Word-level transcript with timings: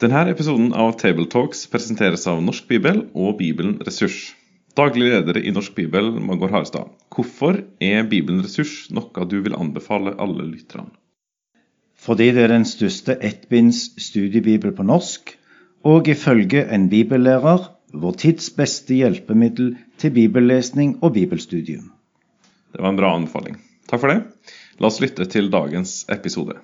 Denne 0.00 0.22
episoden 0.32 0.70
av 0.72 0.94
Tabletalks 0.96 1.66
presenteres 1.68 2.22
av 2.30 2.38
Norsk 2.40 2.70
Bibel 2.70 3.02
og 3.12 3.34
Bibelen 3.36 3.74
Ressurs. 3.84 4.30
Daglig 4.72 5.10
leder 5.10 5.36
i 5.36 5.50
Norsk 5.52 5.74
Bibel, 5.76 6.08
Magor 6.24 6.48
Harestad. 6.54 6.88
Hvorfor 7.12 7.58
er 7.84 8.06
Bibelen 8.08 8.40
Ressurs 8.40 8.86
noe 8.96 9.26
du 9.28 9.34
vil 9.44 9.58
anbefale 9.58 10.14
alle 10.16 10.46
lytterne? 10.46 10.88
Fordi 12.00 12.30
det 12.32 12.46
er 12.46 12.54
den 12.54 12.64
største 12.64 13.18
ettbinds 13.20 13.82
studiebibel 14.00 14.72
på 14.72 14.88
norsk, 14.88 15.34
og 15.84 16.08
ifølge 16.08 16.64
en 16.72 16.88
bibellærer 16.88 17.68
vår 17.92 18.18
tids 18.24 18.48
beste 18.56 18.96
hjelpemiddel 19.02 19.74
til 20.00 20.16
bibellesning 20.16 20.96
og 21.04 21.12
bibelstudium. 21.18 21.92
Det 22.72 22.80
var 22.80 22.94
en 22.94 23.04
bra 23.04 23.12
anbefaling. 23.20 23.60
Takk 23.92 24.00
for 24.00 24.16
det. 24.16 24.22
La 24.80 24.88
oss 24.88 25.04
lytte 25.04 25.28
til 25.28 25.52
dagens 25.52 26.06
episode. 26.08 26.56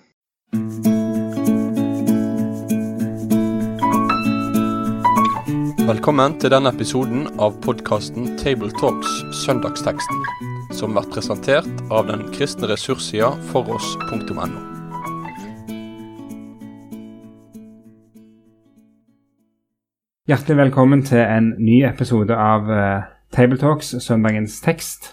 Velkommen 5.86 6.32
til 6.42 6.50
denne 6.50 6.72
episoden 6.74 7.28
av 7.38 7.60
podkasten 7.62 8.32
Tabletalks 8.40 9.12
Søndagsteksten, 9.44 10.24
som 10.74 10.96
blir 10.96 11.06
presentert 11.12 11.68
av 11.94 12.08
den 12.08 12.24
kristne 12.34 12.66
ressurssida 12.72 13.28
foross.no. 13.52 14.48
Hjertelig 20.26 20.58
velkommen 20.64 21.06
til 21.06 21.22
en 21.22 21.52
ny 21.62 21.84
episode 21.86 22.34
av 22.34 22.66
uh, 22.66 23.06
Tabletalks 23.30 23.94
Søndagens 24.02 24.58
tekst. 24.66 25.12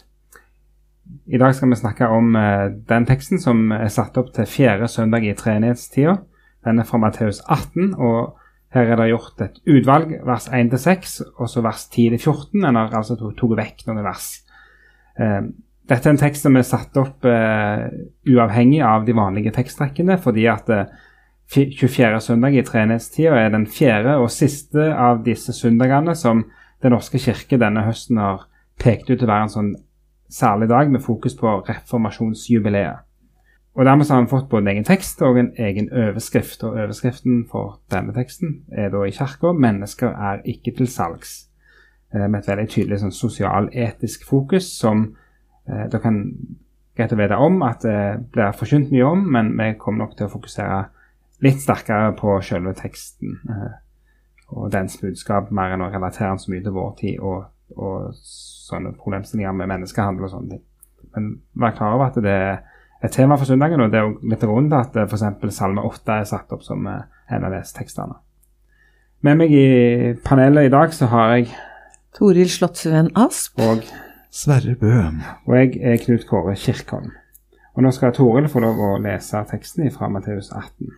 I 1.30 1.38
dag 1.38 1.54
skal 1.54 1.70
vi 1.70 1.84
snakke 1.86 2.10
om 2.10 2.34
uh, 2.34 2.74
den 2.90 3.06
teksten 3.06 3.38
som 3.38 3.68
er 3.78 3.94
satt 3.94 4.18
opp 4.18 4.34
til 4.34 4.50
fjerde 4.50 4.90
søndag 4.90 5.22
i 5.22 5.38
treenighetstida. 5.38 6.24
Den 6.66 6.82
er 6.82 6.90
fra 6.90 6.98
Matteus 6.98 7.46
18. 7.46 7.94
og 7.94 8.40
her 8.74 8.90
er 8.90 8.98
det 8.98 9.12
gjort 9.12 9.44
et 9.46 9.60
utvalg, 9.70 10.16
vers 10.26 10.48
1-6, 10.50 11.20
og 11.38 11.50
så 11.52 11.62
vers 11.62 11.86
10-14. 11.94 12.64
En 12.66 12.80
har 12.80 12.96
altså 12.98 13.18
tatt 13.20 13.44
vekk 13.60 13.86
noen 13.88 14.02
vers. 14.06 14.30
Eh, 15.22 15.42
dette 15.90 16.10
er 16.10 16.16
en 16.16 16.22
tekst 16.22 16.48
som 16.48 16.58
er 16.58 16.66
satt 16.66 16.98
opp 16.98 17.28
eh, 17.28 17.86
uavhengig 18.34 18.82
av 18.88 19.06
de 19.06 19.14
vanlige 19.18 19.54
tekstrekkene, 19.54 20.18
fordi 20.24 20.48
at 20.50 20.72
eh, 20.74 20.90
24. 21.54 22.22
søndag 22.24 22.56
i 22.58 22.64
treenighetstida 22.66 23.36
er 23.38 23.52
den 23.54 23.68
fjerde 23.70 24.16
og 24.18 24.32
siste 24.34 24.88
av 24.96 25.22
disse 25.26 25.54
søndagene 25.54 26.16
som 26.18 26.48
Den 26.84 26.92
norske 26.92 27.16
kirke 27.16 27.56
denne 27.56 27.86
høsten 27.86 28.18
har 28.20 28.42
pekt 28.76 29.08
ut 29.08 29.16
til 29.16 29.24
å 29.24 29.30
være 29.30 29.46
en 29.46 29.52
sånn 29.54 29.70
særlig 30.28 30.68
dag 30.68 30.90
med 30.92 31.00
fokus 31.00 31.32
på 31.40 31.48
reformasjonsjubileet. 31.64 33.06
Og 33.74 33.86
Dermed 33.86 34.06
har 34.12 34.22
vi 34.22 34.30
fått 34.30 34.50
både 34.50 34.62
en 34.62 34.68
egen 34.68 34.86
tekst 34.86 35.22
og 35.26 35.40
en 35.40 35.52
egen 35.58 35.90
overskrift. 35.90 36.64
og 36.64 36.78
Overskriften 36.78 37.46
for 37.52 37.80
denne 37.92 38.14
teksten 38.14 38.66
er 38.72 38.90
da 38.90 39.04
i 39.04 39.12
kirka 39.12 39.52
'Mennesker 39.52 40.08
er 40.08 40.42
ikke 40.46 40.76
til 40.78 40.88
salgs', 40.88 41.50
eh, 42.14 42.30
med 42.30 42.40
et 42.40 42.48
veldig 42.48 42.70
tydelig 42.70 43.00
sånn 43.00 43.12
sosial-etisk 43.12 44.28
fokus 44.30 44.64
som 44.80 45.16
eh, 45.70 45.90
dere 45.90 46.02
kan 46.02 46.36
greit 46.98 47.14
å 47.14 47.16
vite 47.16 47.36
om 47.36 47.62
at 47.64 47.82
det 47.82 48.32
blir 48.32 48.52
forkynt 48.52 48.92
mye 48.92 49.06
om, 49.06 49.18
men 49.18 49.58
vi 49.58 49.74
kommer 49.80 50.06
nok 50.06 50.18
til 50.18 50.28
å 50.28 50.30
fokusere 50.30 50.86
litt 51.42 51.62
sterkere 51.62 52.14
på 52.16 52.42
selve 52.42 52.74
teksten 52.74 53.40
eh, 53.50 53.72
og 54.48 54.72
dens 54.72 55.00
budskap, 55.02 55.52
mer 55.52 55.74
enn 55.74 55.82
å 55.82 55.90
relatere 55.90 56.30
den 56.30 56.40
så 56.40 56.52
mye 56.52 56.64
til 56.64 56.76
vår 56.76 56.96
tid 57.00 57.20
og, 57.20 57.46
og 57.78 58.14
sånne 58.14 58.94
problemstillinger 58.94 59.52
med 59.52 59.68
menneskehandel 59.68 60.24
og 60.24 60.30
sånne 60.30 60.50
ting. 60.50 60.62
Men 61.16 61.42
vær 61.56 61.76
klar 61.78 61.96
over 61.96 62.06
at 62.06 62.22
det 62.22 62.32
er 62.32 62.62
et 63.04 63.12
tema 63.12 63.36
for 63.36 63.50
søndagen, 63.50 63.82
og 63.84 63.92
det 63.92 64.00
er 64.00 64.08
jo 64.08 64.32
litt 64.32 64.44
grunnen 64.46 64.72
til 64.72 65.04
at 65.04 65.12
f.eks. 65.12 65.56
Salme 65.56 65.84
8 65.84 66.20
er 66.22 66.30
satt 66.30 66.54
opp 66.56 66.64
som 66.64 66.88
en 66.88 67.44
av 67.44 67.52
disse 67.52 67.76
tekstene. 67.76 68.16
Med 69.24 69.40
meg 69.40 69.54
i 69.56 69.68
panelet 70.24 70.68
i 70.68 70.72
dag 70.72 70.92
så 70.96 71.08
har 71.12 71.36
jeg 71.38 71.52
Toril 72.14 72.50
Slottsveen 72.52 73.12
Asp. 73.16 73.60
Og 73.64 73.86
Sverre 74.34 74.76
Bøhm. 74.76 75.22
Og 75.48 75.56
jeg 75.56 75.78
er 75.82 76.02
Knut 76.02 76.26
Kåre 76.28 76.56
Kirkholm. 76.60 77.12
Og 77.74 77.86
nå 77.86 77.92
skal 77.96 78.14
Toril 78.14 78.50
få 78.52 78.62
lov 78.62 78.82
å 78.82 78.90
lese 79.02 79.40
teksten 79.50 79.88
fra 79.96 80.10
Matteus 80.12 80.52
18. 80.52 80.92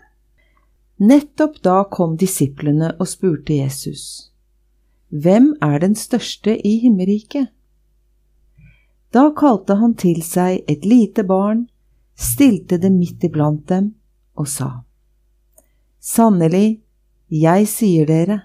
Nettopp 1.06 1.60
da 1.64 1.84
kom 1.92 2.16
disiplene 2.18 2.94
og 3.00 3.08
spurte 3.12 3.58
Jesus, 3.60 4.32
Hvem 5.12 5.54
er 5.62 5.78
den 5.84 5.96
største 5.96 6.56
i 6.56 6.78
himmelriket? 6.82 7.52
Da 9.14 9.30
kalte 9.38 9.78
han 9.80 9.94
til 10.00 10.24
seg 10.24 10.64
et 10.72 10.84
lite 10.88 11.24
barn, 11.28 11.68
stilte 12.16 12.80
det 12.82 12.92
midt 12.92 13.24
iblant 13.28 13.68
dem 13.70 13.94
og 14.36 14.48
sa, 14.48 14.72
Sannelig, 16.00 16.82
jeg 17.30 17.68
sier 17.68 18.06
dere, 18.06 18.42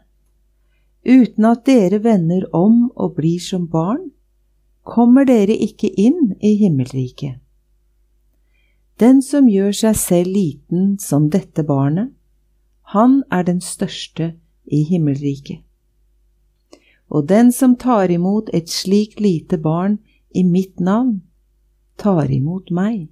uten 1.04 1.44
at 1.44 1.66
dere 1.69 2.00
vender 2.03 2.47
om 2.56 2.86
og 2.97 3.19
blir 3.19 3.41
som 3.42 3.66
barn, 3.69 4.10
kommer 4.82 5.28
dere 5.28 5.54
ikke 5.54 5.91
inn 6.00 6.34
i 6.41 6.54
himmelriket. 6.56 7.36
Den 9.00 9.20
som 9.25 9.48
gjør 9.48 9.72
seg 9.76 9.97
selv 9.97 10.32
liten 10.34 10.97
som 11.00 11.28
dette 11.32 11.64
barnet, 11.64 12.10
han 12.92 13.22
er 13.31 13.47
den 13.47 13.60
største 13.64 14.34
i 14.66 14.82
himmelriket. 14.88 15.62
Og 17.10 17.28
den 17.28 17.52
som 17.52 17.76
tar 17.76 18.10
imot 18.10 18.50
et 18.54 18.69
slikt 18.70 19.20
lite 19.20 19.58
barn 19.58 19.98
i 20.34 20.42
mitt 20.44 20.81
navn, 20.81 21.22
tar 21.97 22.31
imot 22.31 22.70
meg. 22.70 23.08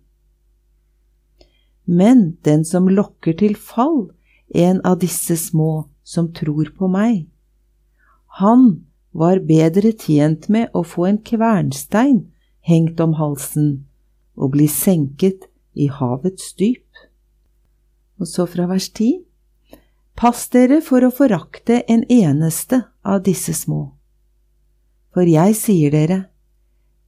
Men 1.89 2.37
den 2.45 2.67
som 2.69 2.89
lokker 2.93 3.39
til 3.41 3.57
fall 3.57 4.11
en 4.55 4.83
av 4.85 4.99
disse 5.01 5.39
små 5.41 5.89
som 6.05 6.29
tror 6.37 6.69
på 6.77 6.89
meg, 6.93 7.25
han 8.39 8.85
var 9.17 9.41
bedre 9.49 9.95
tjent 9.97 10.51
med 10.53 10.69
å 10.77 10.85
få 10.85 11.09
en 11.09 11.21
kvernstein 11.25 12.27
hengt 12.69 13.01
om 13.01 13.17
halsen 13.17 13.71
og 14.37 14.53
bli 14.53 14.69
senket 14.71 15.49
i 15.73 15.89
havets 15.89 16.53
dyp. 16.61 16.85
Og 18.21 18.29
så 18.29 18.45
fra 18.51 18.69
vers 18.69 18.91
10. 18.93 19.25
Pass 20.19 20.49
dere 20.53 20.83
for 20.85 21.07
å 21.07 21.15
forakte 21.15 21.81
en 21.89 22.05
eneste 22.11 22.83
av 23.07 23.23
disse 23.27 23.55
små. 23.55 23.95
For 25.15 25.27
jeg 25.27 25.57
sier 25.57 25.95
dere, 25.95 26.21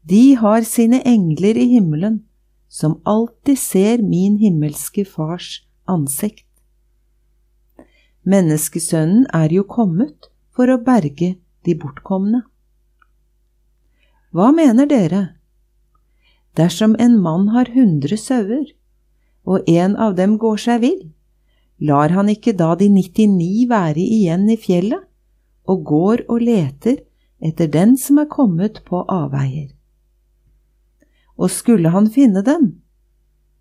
de 0.02 0.34
har 0.40 0.64
sine 0.64 1.02
engler 1.06 1.58
i 1.58 1.68
himmelen, 1.74 2.22
som 2.70 3.00
alltid 3.02 3.58
ser 3.58 3.98
min 3.98 4.36
himmelske 4.38 5.04
Fars 5.04 5.66
ansikt. 5.90 6.46
Menneskesønnen 8.22 9.26
er 9.34 9.50
jo 9.50 9.64
kommet 9.66 10.30
for 10.54 10.70
å 10.70 10.78
berge 10.86 11.34
de 11.66 11.74
bortkomne. 11.74 12.44
Hva 14.30 14.52
mener 14.54 14.86
dere? 14.86 15.22
Dersom 16.54 16.94
en 17.02 17.16
mann 17.18 17.48
har 17.50 17.72
hundre 17.74 18.18
sauer, 18.20 18.68
og 19.42 19.66
en 19.66 19.96
av 19.96 20.14
dem 20.14 20.36
går 20.38 20.62
seg 20.62 20.84
vill, 20.84 21.02
lar 21.82 22.14
han 22.14 22.30
ikke 22.30 22.54
da 22.54 22.76
de 22.78 22.86
99 22.92 23.66
være 23.70 24.04
igjen 24.04 24.46
i 24.52 24.58
fjellet, 24.60 25.02
og 25.66 25.82
går 25.90 26.24
og 26.28 26.46
leter 26.46 27.02
etter 27.42 27.70
den 27.72 27.96
som 27.98 28.20
er 28.22 28.30
kommet 28.30 28.82
på 28.86 29.02
avveier? 29.08 29.72
Og 31.40 31.48
skulle 31.52 31.92
han 31.94 32.10
finne 32.12 32.42
den? 32.44 32.74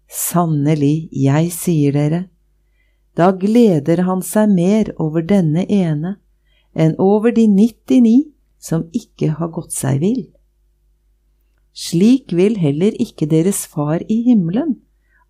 Sannelig, 0.09 1.07
jeg 1.15 1.51
sier 1.55 1.95
dere, 1.95 2.23
da 3.15 3.31
gleder 3.35 4.03
han 4.07 4.23
seg 4.25 4.51
mer 4.51 4.91
over 4.99 5.23
denne 5.25 5.65
ene 5.69 6.17
enn 6.75 6.95
over 6.99 7.33
de 7.35 7.45
99 7.47 8.31
som 8.59 8.85
ikke 8.95 9.33
har 9.39 9.51
gått 9.55 9.73
seg 9.75 10.01
vill. 10.03 10.27
Slik 11.75 12.33
vil 12.35 12.57
heller 12.59 12.95
ikke 12.99 13.29
deres 13.29 13.63
far 13.69 14.03
i 14.11 14.21
himmelen 14.27 14.79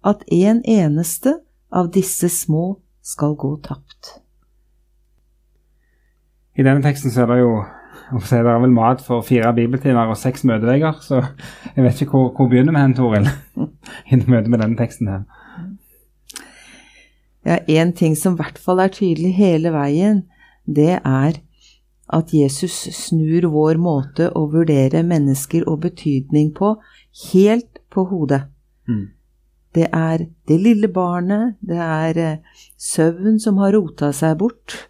at 0.05 0.23
en 0.33 0.63
eneste 0.65 1.35
av 1.69 1.91
disse 1.93 2.29
små 2.31 2.79
skal 3.05 3.35
gå 3.37 3.51
tapt. 3.65 4.15
I 6.57 6.65
denne 6.65 6.83
teksten 6.83 7.13
så 7.13 7.23
er 7.23 7.33
det 7.33 7.41
jo 7.43 7.51
det 8.09 8.39
er 8.39 8.61
vel 8.61 8.73
mat 8.73 9.01
for 9.05 9.21
fire 9.25 9.51
bibeltimer 9.53 10.09
og 10.09 10.17
seks 10.17 10.43
møtevegger, 10.47 10.97
så 11.01 11.21
jeg 11.75 11.83
vet 11.85 12.01
ikke 12.01 12.17
hvor, 12.17 12.31
hvor 12.35 12.49
begynner 12.49 12.73
vi 12.73 12.81
hen, 12.81 12.95
Toril, 12.97 13.29
i 14.11 14.17
møte 14.25 14.49
med 14.49 14.63
denne 14.63 14.79
teksten 14.79 15.11
her. 15.11 15.27
Ja, 17.45 17.59
En 17.67 17.93
ting 17.93 18.17
som 18.17 18.33
i 18.33 18.41
hvert 18.41 18.57
fall 18.57 18.81
er 18.83 18.91
tydelig 18.93 19.33
hele 19.37 19.71
veien, 19.73 20.23
det 20.65 20.99
er 20.99 21.39
at 22.09 22.33
Jesus 22.33 22.73
snur 22.97 23.45
vår 23.53 23.77
måte 23.81 24.31
å 24.33 24.47
vurdere 24.49 25.03
mennesker 25.05 25.67
og 25.69 25.83
betydning 25.85 26.51
på 26.57 26.73
helt 27.31 27.81
på 27.93 28.05
hodet. 28.09 28.47
Mm. 28.89 29.09
Det 29.77 29.85
er 29.93 30.25
det 30.49 30.57
lille 30.57 30.89
barnet, 30.89 31.59
det 31.61 31.77
er 31.77 32.17
eh, 32.17 32.61
søvn 32.77 33.37
som 33.41 33.61
har 33.61 33.75
rota 33.77 34.09
seg 34.15 34.39
bort, 34.41 34.88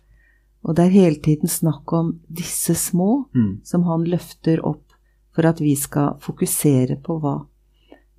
og 0.70 0.78
det 0.78 0.86
er 0.86 0.94
hele 0.94 1.18
tiden 1.26 1.50
snakk 1.50 1.90
om 1.98 2.14
disse 2.30 2.76
små 2.78 3.26
mm. 3.34 3.52
som 3.66 3.88
han 3.90 4.06
løfter 4.06 4.62
opp 4.62 4.86
for 5.34 5.50
at 5.50 5.62
vi 5.64 5.74
skal 5.80 6.20
fokusere 6.22 7.00
på 7.02 7.18
hva, 7.24 7.40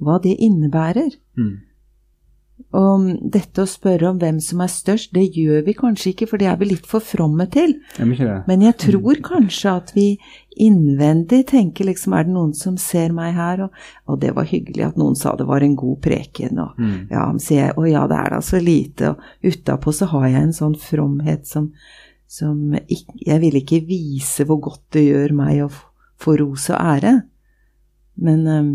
hva 0.03 0.17
det 0.25 0.35
innebærer. 0.43 1.15
Mm. 1.39 1.59
Og 2.77 3.07
dette 3.33 3.65
å 3.65 3.69
spørre 3.69 4.11
om 4.11 4.19
hvem 4.21 4.39
som 4.45 4.61
er 4.63 4.71
størst, 4.71 5.13
det 5.17 5.31
gjør 5.39 5.63
vi 5.67 5.75
kanskje 5.79 6.11
ikke, 6.13 6.29
for 6.31 6.43
det 6.43 6.51
er 6.51 6.59
vi 6.61 6.69
litt 6.71 6.91
for 6.91 7.03
fromme 7.03 7.47
til. 7.51 7.77
Men 8.47 8.67
jeg 8.67 8.77
tror 8.83 9.23
kanskje 9.27 9.73
at 9.73 9.95
vi 9.97 10.07
innvendig 10.61 11.45
tenker 11.51 11.89
liksom 11.89 12.15
er 12.19 12.29
det 12.29 12.35
noen 12.35 12.53
som 12.59 12.77
ser 12.81 13.15
meg 13.17 13.33
her, 13.39 13.65
og, 13.67 13.81
og 14.11 14.21
det 14.23 14.35
var 14.37 14.51
hyggelig 14.51 14.91
at 14.91 15.01
noen 15.01 15.17
sa 15.19 15.33
det 15.39 15.49
var 15.49 15.65
en 15.67 15.79
god 15.79 16.03
preken, 16.05 16.61
og 16.67 16.79
Mm. 16.81 17.09
ja, 17.11 17.25
sier 17.43 17.67
jeg, 17.67 17.75
å 17.77 17.89
ja, 17.89 18.07
det 18.09 18.17
er 18.17 18.31
da 18.37 18.41
så 18.45 18.61
lite, 18.63 19.15
og 19.15 19.51
utapå 19.51 19.93
så 19.93 20.07
har 20.13 20.29
jeg 20.29 20.43
en 20.43 20.57
sånn 20.57 20.79
fromhet 20.79 21.47
som, 21.47 21.73
som 22.31 22.77
ikke, 22.87 23.17
Jeg 23.27 23.43
vil 23.43 23.59
ikke 23.59 23.81
vise 23.89 24.47
hvor 24.47 24.61
godt 24.63 24.85
det 24.95 25.09
gjør 25.09 25.35
meg 25.35 25.65
å 25.65 25.71
få 26.21 26.37
ros 26.39 26.69
og 26.71 26.79
ære. 26.79 27.15
Men 28.21 28.47
um, 28.47 28.71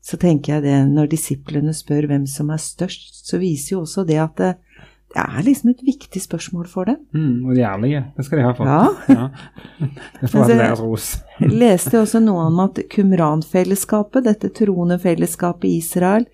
så 0.00 0.16
tenker 0.20 0.56
jeg 0.56 0.64
det, 0.64 0.78
når 0.88 1.10
disiplene 1.12 1.74
spør 1.76 2.08
hvem 2.08 2.24
som 2.30 2.48
er 2.54 2.62
størst, 2.62 3.26
så 3.28 3.40
viser 3.42 3.76
jo 3.76 3.82
også 3.84 4.06
det 4.08 4.16
at 4.22 4.40
det, 4.40 4.54
det 5.08 5.24
er 5.24 5.44
liksom 5.44 5.72
et 5.72 5.82
viktig 5.84 6.20
spørsmål 6.20 6.68
for 6.68 6.88
dem. 6.88 7.00
Mm, 7.16 7.48
og 7.48 7.56
de 7.56 7.64
ærlige. 7.64 8.00
Det 8.16 8.24
skal 8.24 8.40
de 8.40 8.46
ha 8.46 8.54
for. 8.56 8.68
Ja. 8.68 8.86
Ja. 9.18 9.28
Det 10.20 10.30
får 10.30 10.44
være 10.44 10.58
deres 10.62 10.82
ros. 10.84 11.10
Jeg 11.42 11.60
leste 11.60 12.00
også 12.00 12.20
noe 12.24 12.46
om 12.48 12.64
at 12.64 12.80
Kumran-fellesskapet, 12.92 14.24
dette 14.28 14.52
troende 14.56 14.98
fellesskapet 15.00 15.68
i 15.68 15.78
Israel, 15.82 16.28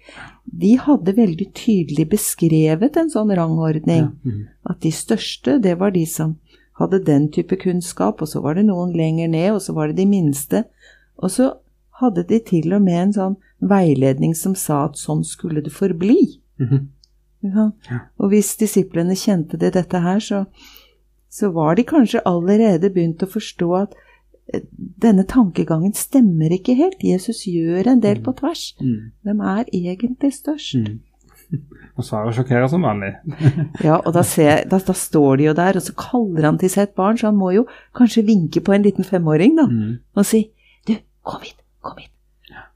de 0.44 0.74
hadde 0.78 1.16
veldig 1.16 1.46
tydelig 1.56 2.08
beskrevet 2.12 2.98
en 3.00 3.10
sånn 3.10 3.32
rangordning. 3.34 4.10
Mm. 4.22 4.42
At 4.70 4.82
de 4.84 4.92
største, 4.94 5.58
det 5.62 5.78
var 5.80 5.94
de 5.94 6.04
som 6.10 6.36
hadde 6.80 7.04
den 7.06 7.28
type 7.32 7.56
kunnskap, 7.56 8.22
og 8.22 8.28
så 8.28 8.42
var 8.42 8.58
det 8.58 8.66
noen 8.66 8.94
lenger 8.96 9.28
ned, 9.30 9.50
og 9.54 9.62
så 9.62 9.74
var 9.76 9.90
det 9.90 9.98
de 10.00 10.06
minste. 10.10 10.64
Og 11.16 11.30
så 11.30 11.52
hadde 12.00 12.24
de 12.28 12.40
til 12.42 12.74
og 12.74 12.82
med 12.82 13.00
en 13.00 13.14
sånn 13.14 13.36
veiledning 13.64 14.34
som 14.36 14.56
sa 14.58 14.84
at 14.88 14.98
sånn 14.98 15.22
skulle 15.24 15.62
det 15.62 15.72
forbli. 15.72 16.40
Mm 16.58 16.68
-hmm. 16.68 16.86
Ja. 17.44 17.70
Og 18.18 18.28
hvis 18.28 18.56
disiplene 18.56 19.14
kjente 19.14 19.56
det 19.60 19.74
dette 19.74 20.00
her, 20.00 20.18
så, 20.18 20.44
så 21.30 21.50
var 21.52 21.74
de 21.74 21.84
kanskje 21.84 22.24
allerede 22.24 22.90
begynt 22.90 23.22
å 23.22 23.26
forstå 23.26 23.68
at 23.74 23.94
eh, 24.54 24.62
denne 25.02 25.26
tankegangen 25.28 25.92
stemmer 25.92 26.52
ikke 26.56 26.74
helt. 26.74 27.04
Jesus 27.04 27.44
gjør 27.46 27.90
en 27.92 28.00
del 28.00 28.22
på 28.24 28.32
tvers. 28.32 28.74
Mm. 28.80 29.12
Hvem 29.22 29.40
er 29.40 29.64
egentlig 29.72 30.32
størst? 30.32 30.74
Mm. 30.74 31.00
Og 31.94 32.02
svaret 32.06 32.34
sjokkerer 32.36 32.66
som 32.70 32.82
vanlig. 32.82 33.12
Ja, 33.84 34.00
og 34.00 34.12
da, 34.16 34.22
ser, 34.26 34.64
da, 34.70 34.80
da 34.82 34.94
står 34.98 35.38
de 35.38 35.44
jo 35.48 35.54
der, 35.54 35.76
og 35.78 35.84
så 35.86 35.94
kaller 35.98 36.48
han 36.48 36.58
til 36.58 36.72
seg 36.72 36.88
et 36.88 36.94
barn, 36.98 37.18
så 37.20 37.28
han 37.30 37.38
må 37.38 37.52
jo 37.54 37.66
kanskje 37.94 38.24
vinke 38.26 38.62
på 38.66 38.74
en 38.74 38.82
liten 38.86 39.06
femåring, 39.06 39.54
da, 39.60 39.66
Mm. 39.70 39.92
og 40.18 40.26
si 40.26 40.40
du, 40.88 40.96
kom 41.22 41.40
hit, 41.46 41.56
kom 41.84 41.98
hit. 42.02 42.10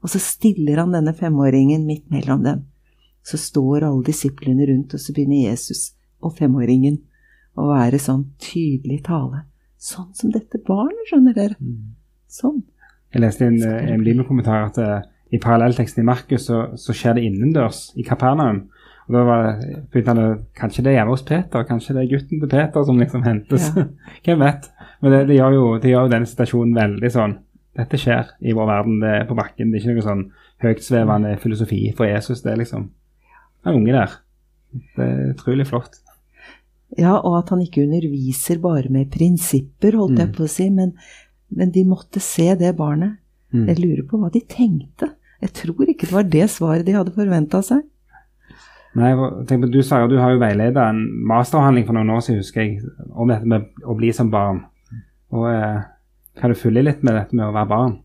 Og 0.03 0.09
så 0.13 0.19
stiller 0.23 0.79
han 0.79 0.93
denne 0.95 1.11
femåringen 1.13 1.83
midt 1.87 2.07
mellom 2.11 2.43
dem. 2.47 2.63
Så 3.27 3.37
står 3.37 3.83
alle 3.83 4.03
disiplene 4.07 4.65
rundt, 4.71 4.93
og 4.95 4.99
så 5.03 5.13
begynner 5.13 5.49
Jesus 5.51 5.91
og 6.23 6.37
femåringen 6.39 7.01
å 7.59 7.67
være 7.73 7.99
sånn 7.99 8.25
tydelig 8.39 9.01
tale. 9.09 9.43
Sånn 9.79 10.13
som 10.15 10.31
dette 10.31 10.59
barnet, 10.63 11.05
skjønner 11.11 11.35
dere. 11.35 11.55
Mm. 11.59 11.95
Sånn. 12.31 12.61
Jeg 13.13 13.21
leste 13.23 13.43
i 13.43 13.47
en, 13.51 13.59
en 13.63 14.03
bibelkommentar 14.05 14.67
at 14.69 14.77
eh, 14.83 15.07
i 15.31 15.39
parallellteksten 15.41 16.01
i 16.03 16.07
Markus 16.07 16.47
så, 16.49 16.63
så 16.79 16.93
skjer 16.95 17.17
det 17.19 17.23
innendørs 17.27 17.89
i 17.99 18.03
Kapernaum. 18.07 18.63
Og 19.09 19.15
da 19.15 19.23
var 19.25 19.43
det, 19.45 19.69
begynte 19.91 20.13
han 20.13 20.21
å 20.23 20.29
Kanskje 20.57 20.83
det 20.85 20.91
er 20.93 20.97
hjemme 20.99 21.13
hos 21.15 21.23
Peter? 21.25 21.63
Kanskje 21.65 21.95
det 21.97 22.03
er 22.03 22.11
gutten 22.11 22.41
til 22.41 22.49
Peter 22.51 22.83
som 22.85 22.99
liksom 23.01 23.23
hentes? 23.25 23.69
Ja. 23.75 23.85
Hvem 24.25 24.43
vet? 24.45 24.67
Men 25.01 25.13
det, 25.15 25.21
det, 25.29 25.37
gjør 25.39 25.55
jo, 25.55 25.63
det 25.81 25.91
gjør 25.93 26.05
jo 26.07 26.11
denne 26.13 26.29
situasjonen 26.29 26.75
veldig 26.77 27.11
sånn 27.13 27.37
Dette 27.79 27.99
skjer 28.01 28.33
i 28.43 28.53
vår 28.57 28.67
verden, 28.67 28.95
det 28.99 29.09
er 29.21 29.25
på 29.29 29.35
bakken. 29.37 29.69
Det 29.71 29.77
er 29.77 29.83
ikke 29.85 29.93
noe 29.95 30.03
sånn 30.09 30.23
høytsvevende 30.65 31.35
filosofi 31.39 31.77
for 31.95 32.09
Jesus. 32.09 32.41
Det 32.43 32.51
er 32.51 32.57
liksom 32.59 32.89
en 33.63 33.77
unge 33.77 33.93
der. 33.95 34.15
Det 34.97 35.05
er 35.05 35.29
utrolig 35.31 35.67
flott. 35.69 35.99
Ja, 36.97 37.13
og 37.21 37.37
at 37.37 37.53
han 37.53 37.61
ikke 37.63 37.85
underviser 37.85 38.59
bare 38.59 38.89
med 38.91 39.11
prinsipper, 39.13 39.95
holdt 39.95 40.17
jeg 40.19 40.27
Mm. 40.31 40.33
på 40.35 40.43
å 40.43 40.49
si, 40.51 40.67
men, 40.73 40.91
men 41.55 41.71
de 41.71 41.85
måtte 41.87 42.19
se 42.19 42.49
det 42.59 42.73
barnet. 42.75 43.19
Mm. 43.53 43.67
Jeg 43.69 43.79
lurer 43.79 44.03
på 44.09 44.19
hva 44.19 44.31
de 44.33 44.41
tenkte. 44.49 45.11
Jeg 45.39 45.53
tror 45.55 45.87
ikke 45.87 46.07
det 46.09 46.15
var 46.15 46.27
det 46.27 46.49
svaret 46.51 46.85
de 46.87 46.95
hadde 46.97 47.13
forventa 47.15 47.61
seg. 47.63 47.85
Nei, 48.99 49.11
tenk 49.47 49.63
på, 49.63 49.69
Du 49.71 49.79
sa 49.85 50.01
jo 50.01 50.09
du 50.11 50.17
har 50.19 50.33
jo 50.33 50.41
veileda 50.41 50.87
en 50.89 51.03
masteravhandling 51.29 51.85
for 51.87 51.95
noen 51.95 52.09
år 52.15 52.23
siden, 52.25 52.41
husker 52.41 52.63
jeg, 52.65 52.81
om 53.13 53.29
dette 53.29 53.45
med 53.47 53.67
å 53.85 53.95
bli 53.95 54.09
som 54.15 54.31
barn. 54.33 54.63
Og 55.31 55.45
eh, 55.51 55.83
Kan 56.39 56.51
du 56.51 56.57
fylle 56.57 56.81
litt 56.83 57.03
med 57.05 57.15
dette 57.15 57.35
med 57.37 57.45
å 57.45 57.53
være 57.53 57.69
barn? 57.69 57.97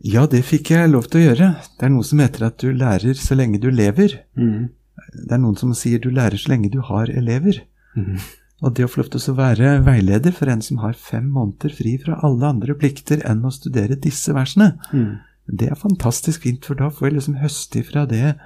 Ja, 0.00 0.24
det 0.26 0.42
fikk 0.48 0.70
jeg 0.72 0.90
lov 0.90 1.06
til 1.12 1.20
å 1.20 1.24
gjøre. 1.28 1.48
Det 1.76 1.86
er 1.86 1.92
noe 1.92 2.06
som 2.08 2.20
heter 2.22 2.46
at 2.48 2.58
du 2.62 2.70
lærer 2.72 3.18
så 3.20 3.36
lenge 3.36 3.60
du 3.60 3.68
lever. 3.70 4.14
Mm. 4.34 4.70
Det 5.12 5.34
er 5.36 5.42
noen 5.42 5.58
som 5.60 5.74
sier 5.76 6.00
du 6.00 6.08
lærer 6.14 6.40
så 6.40 6.54
lenge 6.54 6.70
du 6.72 6.78
har 6.86 7.12
elever. 7.12 7.60
Mm. 7.98 8.16
Og 8.64 8.74
det 8.76 8.84
å 8.86 8.90
få 8.92 9.02
lov 9.02 9.10
til 9.12 9.20
å 9.32 9.36
være 9.36 9.74
veileder 9.84 10.32
for 10.36 10.48
en 10.52 10.64
som 10.64 10.80
har 10.82 10.96
fem 10.96 11.28
måneder 11.32 11.72
fri 11.76 11.94
fra 12.00 12.18
alle 12.24 12.48
andre 12.48 12.74
plikter 12.80 13.22
enn 13.28 13.44
å 13.44 13.52
studere 13.54 13.96
disse 14.00 14.34
versene, 14.36 14.74
Mm. 14.92 15.18
Det 15.52 15.68
er 15.70 15.74
fantastisk 15.78 16.42
fint, 16.42 16.64
for 16.64 16.74
da 16.78 16.88
får 16.90 17.08
jeg 17.08 17.14
liksom 17.16 17.38
høste 17.42 17.80
ifra 17.80 18.06
det 18.08 18.36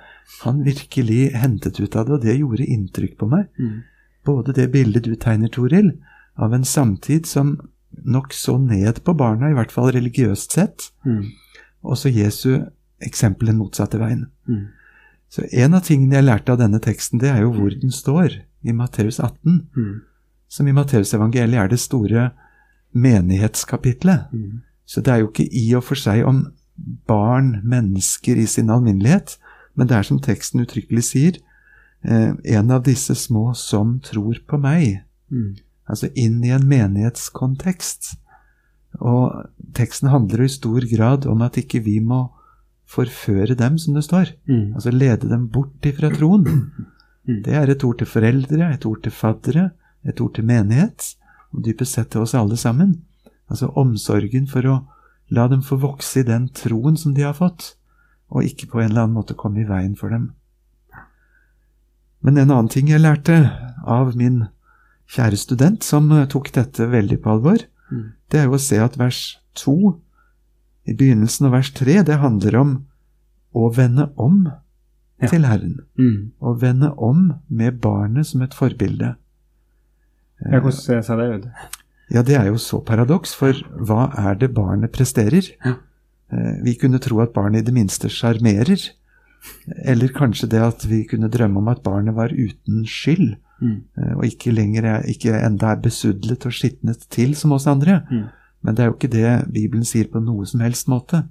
han 0.42 0.62
virkelig 0.64 1.32
hentet 1.36 1.80
ut 1.80 1.96
av 1.96 2.06
det, 2.06 2.12
og 2.16 2.22
det 2.22 2.38
gjorde 2.38 2.66
inntrykk 2.66 3.16
på 3.20 3.28
meg. 3.28 3.48
Mm. 3.58 3.82
Både 4.24 4.54
det 4.56 4.70
bildet 4.72 5.04
du 5.04 5.14
tegner, 5.20 5.48
Toril, 5.52 5.90
av 6.40 6.54
en 6.56 6.64
samtid 6.64 7.26
som 7.26 7.58
nok 8.04 8.32
så 8.34 8.56
ned 8.58 9.02
på 9.04 9.14
barna, 9.16 9.50
i 9.50 9.54
hvert 9.54 9.70
fall 9.72 9.92
religiøst 9.92 10.52
sett, 10.56 10.90
Mm. 11.04 11.26
og 11.84 11.96
så 11.96 12.08
Jesu 12.10 12.64
eksempel 13.02 13.46
den 13.46 13.58
motsatte 13.58 13.98
veien. 14.00 14.26
Mm. 14.48 14.66
Så 15.30 15.44
en 15.52 15.74
av 15.74 15.82
tingene 15.82 16.14
jeg 16.16 16.24
lærte 16.24 16.52
av 16.52 16.58
denne 16.58 16.80
teksten, 16.80 17.18
det 17.20 17.28
er 17.30 17.42
jo 17.42 17.52
hvor 17.52 17.70
den 17.70 17.90
står, 17.90 18.40
i 18.64 18.72
Matteus 18.72 19.20
18, 19.20 19.68
Mm. 19.76 20.00
som 20.48 20.66
i 20.68 20.72
Matteusevangeliet 20.72 21.60
er 21.60 21.68
det 21.68 21.78
store 21.80 22.30
menighetskapitlet. 22.94 24.32
Mm. 24.32 24.62
Så 24.86 25.00
det 25.00 25.12
er 25.12 25.18
jo 25.22 25.30
ikke 25.30 25.48
i 25.52 25.72
og 25.74 25.84
for 25.84 25.94
seg 25.98 26.24
om 26.28 26.46
barn, 27.08 27.60
mennesker 27.62 28.38
i 28.40 28.46
sin 28.50 28.70
alminnelighet, 28.70 29.36
men 29.74 29.90
det 29.90 29.98
er 29.98 30.06
som 30.06 30.20
teksten 30.22 30.62
uttrykkelig 30.64 31.04
sier, 31.06 31.38
eh, 32.04 32.32
en 32.58 32.70
av 32.70 32.84
disse 32.86 33.14
små 33.14 33.52
som 33.58 33.98
tror 34.04 34.40
på 34.46 34.58
meg. 34.60 35.04
Mm. 35.30 35.56
Altså 35.90 36.10
inn 36.14 36.42
i 36.44 36.52
en 36.54 36.66
menighetskontekst. 36.68 38.14
Og 39.02 39.50
teksten 39.74 40.08
handler 40.12 40.44
i 40.44 40.52
stor 40.52 40.86
grad 40.90 41.26
om 41.26 41.42
at 41.42 41.58
ikke 41.60 41.82
vi 41.84 41.98
må 42.00 42.28
forføre 42.86 43.56
dem, 43.58 43.78
som 43.78 43.96
det 43.96 44.04
står. 44.06 44.34
Mm. 44.46 44.74
Altså 44.76 44.92
lede 44.94 45.28
dem 45.30 45.48
bort 45.48 45.86
ifra 45.86 46.12
troen. 46.14 46.46
Mm. 47.24 47.40
Det 47.42 47.54
er 47.56 47.70
et 47.72 47.84
ord 47.84 47.98
til 47.98 48.08
foreldre, 48.08 48.70
et 48.70 48.86
ord 48.86 49.02
til 49.02 49.14
faddere, 49.14 49.70
et 50.04 50.20
ord 50.20 50.34
til 50.36 50.44
menighet, 50.44 51.14
og 51.54 51.64
dypest 51.64 51.96
sett 51.96 52.10
til 52.12 52.20
oss 52.20 52.34
alle 52.36 52.58
sammen. 52.60 52.98
Altså 53.48 53.70
omsorgen 53.80 54.46
for 54.50 54.68
å 54.68 54.74
la 55.30 55.46
dem 55.48 55.62
få 55.62 55.76
vokse 55.80 56.20
i 56.20 56.26
den 56.28 56.48
troen 56.48 56.96
som 57.00 57.14
de 57.14 57.22
har 57.22 57.34
fått, 57.34 57.74
og 58.30 58.44
ikke 58.44 58.66
på 58.70 58.80
en 58.80 58.90
eller 58.90 59.04
annen 59.06 59.14
måte 59.16 59.34
komme 59.38 59.60
i 59.62 59.68
veien 59.68 59.94
for 59.96 60.08
dem. 60.12 60.32
Men 62.24 62.38
en 62.40 62.50
annen 62.50 62.70
ting 62.72 62.88
jeg 62.88 63.00
lærte 63.04 63.36
av 63.84 64.14
min 64.16 64.46
kjære 65.12 65.36
student, 65.36 65.84
som 65.84 66.10
eh, 66.12 66.26
tok 66.32 66.50
dette 66.56 66.86
veldig 66.90 67.20
på 67.24 67.30
alvor, 67.38 67.64
Mm. 67.92 68.12
det 68.32 68.38
er 68.40 68.44
jo 68.48 68.54
å 68.56 68.58
se 68.64 68.78
at 68.80 68.94
vers 68.96 69.38
to 69.54 70.00
i 70.88 70.94
begynnelsen 70.96 71.44
av 71.46 71.52
vers 71.52 71.68
tre, 71.76 71.98
det 72.02 72.16
handler 72.18 72.56
om 72.56 72.70
å 73.54 73.66
vende 73.76 74.06
om 74.16 74.46
Ja. 75.20 75.28
til 75.28 75.44
Herren. 75.44 75.80
Mm. 75.98 76.32
Å 76.40 76.54
vende 76.58 76.88
om 76.96 77.34
med 77.50 77.80
barnet 77.80 78.26
som 78.26 78.40
et 78.42 78.54
forbilde. 78.56 79.16
Ja, 80.50 80.60
hvordan 80.60 81.02
ser 81.04 81.16
det 81.20 81.28
ut? 81.36 81.46
Ja, 82.12 82.22
det 82.22 82.34
er 82.36 82.46
jo 82.50 82.58
så 82.60 82.80
paradoks, 82.84 83.34
for 83.34 83.52
hva 83.80 84.10
er 84.18 84.34
det 84.34 84.52
barnet 84.54 84.92
presterer? 84.92 85.46
Ja. 85.64 85.76
Eh, 86.32 86.62
Vi 86.64 86.74
kunne 86.74 86.98
tro 87.00 87.20
at 87.20 87.32
barnet 87.32 87.62
i 87.62 87.64
det 87.64 87.74
minste 87.74 88.08
sjarmerer. 88.08 88.90
Eller 89.84 90.08
kanskje 90.08 90.48
det 90.48 90.60
at 90.62 90.84
vi 90.88 91.02
kunne 91.04 91.28
drømme 91.28 91.58
om 91.60 91.68
at 91.68 91.82
barnet 91.84 92.14
var 92.16 92.28
uten 92.32 92.84
skyld, 92.86 93.36
Mm. 93.62 93.82
eh, 93.98 94.14
og 94.16 94.24
ikke 94.24 94.52
lenger 94.52 94.84
er, 94.84 95.02
ikke 95.06 95.32
enda 95.46 95.66
er 95.72 95.76
besudlet 95.80 96.44
og 96.46 96.52
skitnet 96.52 97.06
til 97.08 97.34
som 97.34 97.52
oss 97.52 97.66
andre. 97.66 98.02
Mm. 98.10 98.24
Men 98.62 98.74
det 98.74 98.82
er 98.82 98.86
jo 98.88 98.94
ikke 98.96 99.10
det 99.12 99.52
Bibelen 99.52 99.84
sier 99.84 100.08
på 100.10 100.20
noe 100.24 100.44
som 100.46 100.60
helst 100.60 100.88
måte. 100.88 101.24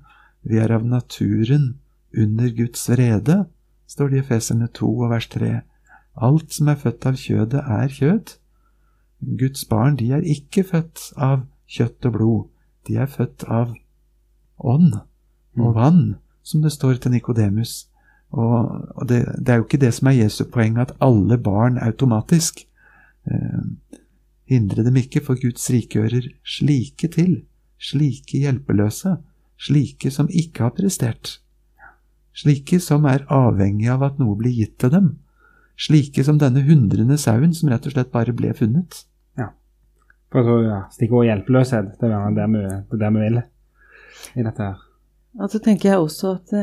Vi 0.46 0.58
er 0.58 0.72
av 0.72 0.86
naturen 0.86 1.76
under 2.18 2.50
Guds 2.50 2.88
vrede, 2.90 3.46
står 3.88 4.10
det 4.10 4.18
i 4.18 4.22
Efeserne 4.22 4.68
2 4.74 4.88
og 5.04 5.10
vers 5.12 5.28
3. 5.28 5.62
Alt 6.22 6.54
som 6.54 6.68
er 6.70 6.76
født 6.76 7.06
av 7.06 7.14
kjødet, 7.14 7.62
er 7.68 7.88
kjød. 7.90 8.36
Guds 9.40 9.66
barn, 9.70 9.98
de 10.00 10.12
er 10.12 10.26
ikke 10.26 10.66
født 10.68 11.12
av 11.18 11.46
kjøtt 11.70 12.06
og 12.10 12.16
blod. 12.18 12.44
De 12.88 12.98
er 13.00 13.10
født 13.10 13.46
av 13.48 13.74
ånd 14.60 14.94
og 15.60 15.76
vann, 15.78 16.04
som 16.44 16.64
det 16.64 16.74
står 16.76 17.00
til 17.02 17.14
Nikodemus. 17.16 17.88
Og, 18.34 18.90
og 18.98 19.08
det, 19.10 19.24
det 19.40 19.54
er 19.54 19.62
jo 19.62 19.68
ikke 19.68 19.82
det 19.82 19.94
som 19.94 20.10
er 20.10 20.24
Jesu 20.24 20.44
poeng, 20.50 20.80
at 20.82 20.96
alle 21.04 21.38
barn 21.38 21.78
automatisk 21.78 22.64
eh, 23.30 24.00
hindre 24.50 24.86
dem 24.86 24.98
ikke, 25.00 25.22
for 25.24 25.40
Guds 25.40 25.70
rike 25.74 26.02
hører 26.02 26.32
slike 26.46 27.12
til, 27.14 27.44
slike 27.78 28.42
hjelpeløse, 28.42 29.18
slike 29.62 30.12
som 30.12 30.30
ikke 30.30 30.68
har 30.68 30.76
prestert. 30.78 31.40
slike 32.34 32.80
som 32.82 33.06
er 33.06 33.28
avhengig 33.30 33.92
av 33.94 34.02
at 34.02 34.16
noe 34.18 34.34
blir 34.40 34.56
gitt 34.58 34.80
til 34.82 34.90
dem, 34.90 35.10
slike 35.78 36.24
som 36.26 36.40
denne 36.42 36.64
hundrende 36.66 37.18
sauen 37.22 37.54
som 37.54 37.70
rett 37.70 37.86
og 37.86 37.94
slett 37.94 38.10
bare 38.14 38.34
ble 38.34 38.54
funnet. 38.58 39.04
For 40.34 40.64
ja, 40.66 40.80
Stikkordet 40.94 41.30
hjelpeløshet, 41.30 41.94
det 42.02 42.10
er 42.10 42.34
det 42.34 42.50
vi, 42.50 42.64
det 42.66 42.98
er 42.98 43.02
det 43.04 43.12
vi 43.14 43.24
vil 43.28 43.40
i 44.34 44.46
dette 44.46 44.66
her. 44.66 44.82
Og 45.42 45.50
så 45.50 45.62
tenker 45.62 45.92
jeg 45.92 46.02
også 46.02 46.36
at, 46.38 46.54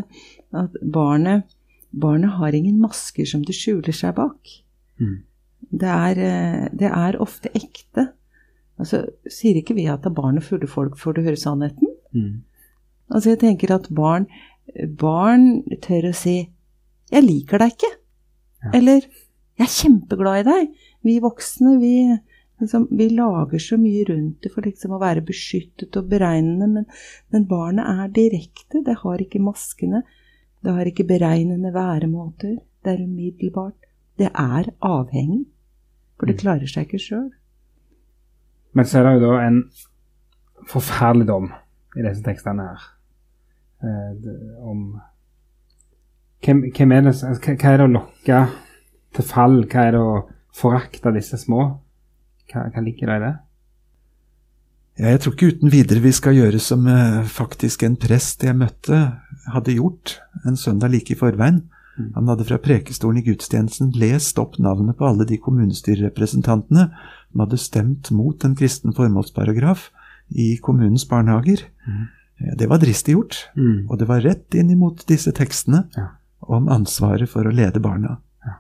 at 0.59 0.79
barnet, 0.95 1.47
barnet 1.91 2.35
har 2.39 2.55
ingen 2.55 2.81
masker 2.83 3.27
som 3.27 3.45
det 3.47 3.55
skjuler 3.59 3.95
seg 3.95 4.17
bak. 4.19 4.55
Mm. 5.03 5.21
Det, 5.71 5.91
er, 5.91 6.23
eh, 6.27 6.67
det 6.75 6.91
er 6.91 7.19
ofte 7.23 7.53
ekte. 7.55 8.11
Altså, 8.81 9.05
Sier 9.31 9.61
ikke 9.61 9.77
vi 9.79 9.87
at 9.91 10.05
det 10.05 10.13
er 10.13 10.19
barn 10.19 10.41
og 10.41 10.47
fulle 10.47 10.71
folk 10.71 10.99
får 10.99 11.19
du 11.19 11.25
høre 11.27 11.39
sannheten? 11.39 11.91
Mm. 12.15 12.43
Altså, 13.11 13.35
jeg 13.35 13.43
tenker 13.43 13.75
at 13.75 13.91
barn, 13.95 14.27
barn 14.99 15.63
tør 15.83 16.11
å 16.11 16.15
si 16.15 16.39
'jeg 17.11 17.27
liker 17.27 17.59
deg 17.59 17.75
ikke'. 17.75 17.95
Ja. 18.65 18.71
Eller 18.79 19.01
'jeg 19.03 19.67
er 19.67 19.77
kjempeglad 19.79 20.41
i 20.41 20.49
deg'. 20.51 20.69
Vi 21.03 21.19
voksne, 21.19 21.79
vi, 21.81 22.19
liksom, 22.61 22.87
vi 22.91 23.09
lager 23.11 23.59
så 23.59 23.77
mye 23.81 24.05
rundt 24.09 24.43
det 24.45 24.53
for 24.55 24.63
liksom 24.67 24.93
å 24.97 25.01
være 25.01 25.25
beskyttet 25.27 25.97
og 25.97 26.09
beregnende, 26.11 26.69
men, 26.69 26.87
men 27.33 27.47
barnet 27.51 27.87
er 27.89 28.09
direkte. 28.15 28.83
Det 28.87 28.97
har 29.03 29.19
ikke 29.25 29.41
maskene. 29.43 30.03
Det 30.63 30.75
har 30.77 30.85
ikke 30.91 31.07
beregnende 31.09 31.73
væremåter. 31.75 32.59
Det 32.85 32.93
er 32.95 33.05
umiddelbart. 33.05 33.89
Det 34.19 34.29
er 34.35 34.71
avhengig. 34.85 35.47
For 36.19 36.27
det 36.27 36.37
Mm. 36.37 36.41
klarer 36.43 36.69
seg 36.69 36.87
ikke 36.87 36.99
sjøl. 37.01 37.31
Men 38.75 38.85
så 38.85 38.99
er 38.99 39.05
det 39.09 39.15
jo 39.21 39.27
da 39.31 39.39
en 39.47 39.63
forferdelig 40.69 41.27
dom 41.27 41.51
i 41.97 42.03
disse 42.05 42.23
tekstene 42.23 42.67
her. 42.69 42.83
Eh, 43.83 44.15
det- 44.23 44.57
om 44.61 45.01
hvem, 46.45 46.61
hvem 46.73 46.93
er 46.93 47.01
det, 47.01 47.15
hva 47.21 47.73
er 47.73 47.77
det 47.79 47.87
å 47.89 47.93
lokke 47.95 48.51
til 49.15 49.25
fall? 49.25 49.65
Hva 49.65 49.87
er 49.87 49.91
det 49.93 50.01
å 50.01 50.29
forakte 50.55 51.15
disse 51.15 51.39
små? 51.39 51.79
Hva, 52.53 52.67
hva 52.75 52.83
ligger 52.83 53.07
det 53.07 53.17
i 53.17 53.25
det? 53.27 53.35
Jeg 55.01 55.21
tror 55.23 55.33
ikke 55.37 55.51
uten 55.55 55.71
videre 55.73 56.03
vi 56.05 56.11
skal 56.13 56.35
gjøre 56.37 56.59
som 56.61 56.87
eh, 56.91 57.23
faktisk 57.31 57.85
en 57.87 57.97
prest 57.97 58.43
jeg 58.45 58.57
møtte, 58.59 58.99
hadde 59.55 59.77
gjort 59.79 60.19
en 60.45 60.59
søndag 60.61 60.91
like 60.93 61.15
i 61.15 61.17
forveien. 61.17 61.63
Mm. 61.97 62.11
Han 62.19 62.29
hadde 62.29 62.45
fra 62.49 62.59
prekestolen 62.61 63.21
i 63.23 63.25
gudstjenesten 63.25 63.95
lest 63.97 64.39
opp 64.43 64.59
navnet 64.61 64.99
på 64.99 65.07
alle 65.09 65.25
de 65.29 65.39
kommunestyrerepresentantene 65.41 66.91
som 67.31 67.43
hadde 67.45 67.59
stemt 67.61 68.11
mot 68.15 68.45
en 68.45 68.57
kristen 68.59 68.93
formålsparagraf 68.97 69.89
i 70.37 70.53
kommunens 70.63 71.07
barnehager. 71.11 71.65
Mhm. 71.87 72.09
Eh, 72.41 72.55
Det 72.57 72.69
var 72.69 72.79
dristig 72.79 73.15
gjort, 73.17 73.49
Mm. 73.57 73.87
og 73.91 73.99
det 73.99 74.09
var 74.09 74.21
rett 74.21 74.55
inn 74.55 74.71
imot 74.71 75.07
disse 75.07 75.33
tekstene 75.33 75.89
Ja. 75.97 76.09
om 76.43 76.69
ansvaret 76.69 77.29
for 77.29 77.45
å 77.45 77.53
lede 77.55 77.81
barna. 77.81 78.19
Ja. 78.45 78.53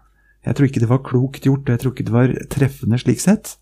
Jeg 0.44 0.54
tror 0.56 0.66
ikke 0.68 0.80
det 0.80 0.88
var 0.88 0.98
klokt 0.98 1.42
gjort, 1.44 1.60
og 1.60 1.66
jeg 1.68 1.80
tror 1.80 1.92
ikke 1.92 2.04
det 2.04 2.12
var 2.12 2.28
treffende 2.48 2.98
slik 2.98 3.20
sett. 3.20 3.56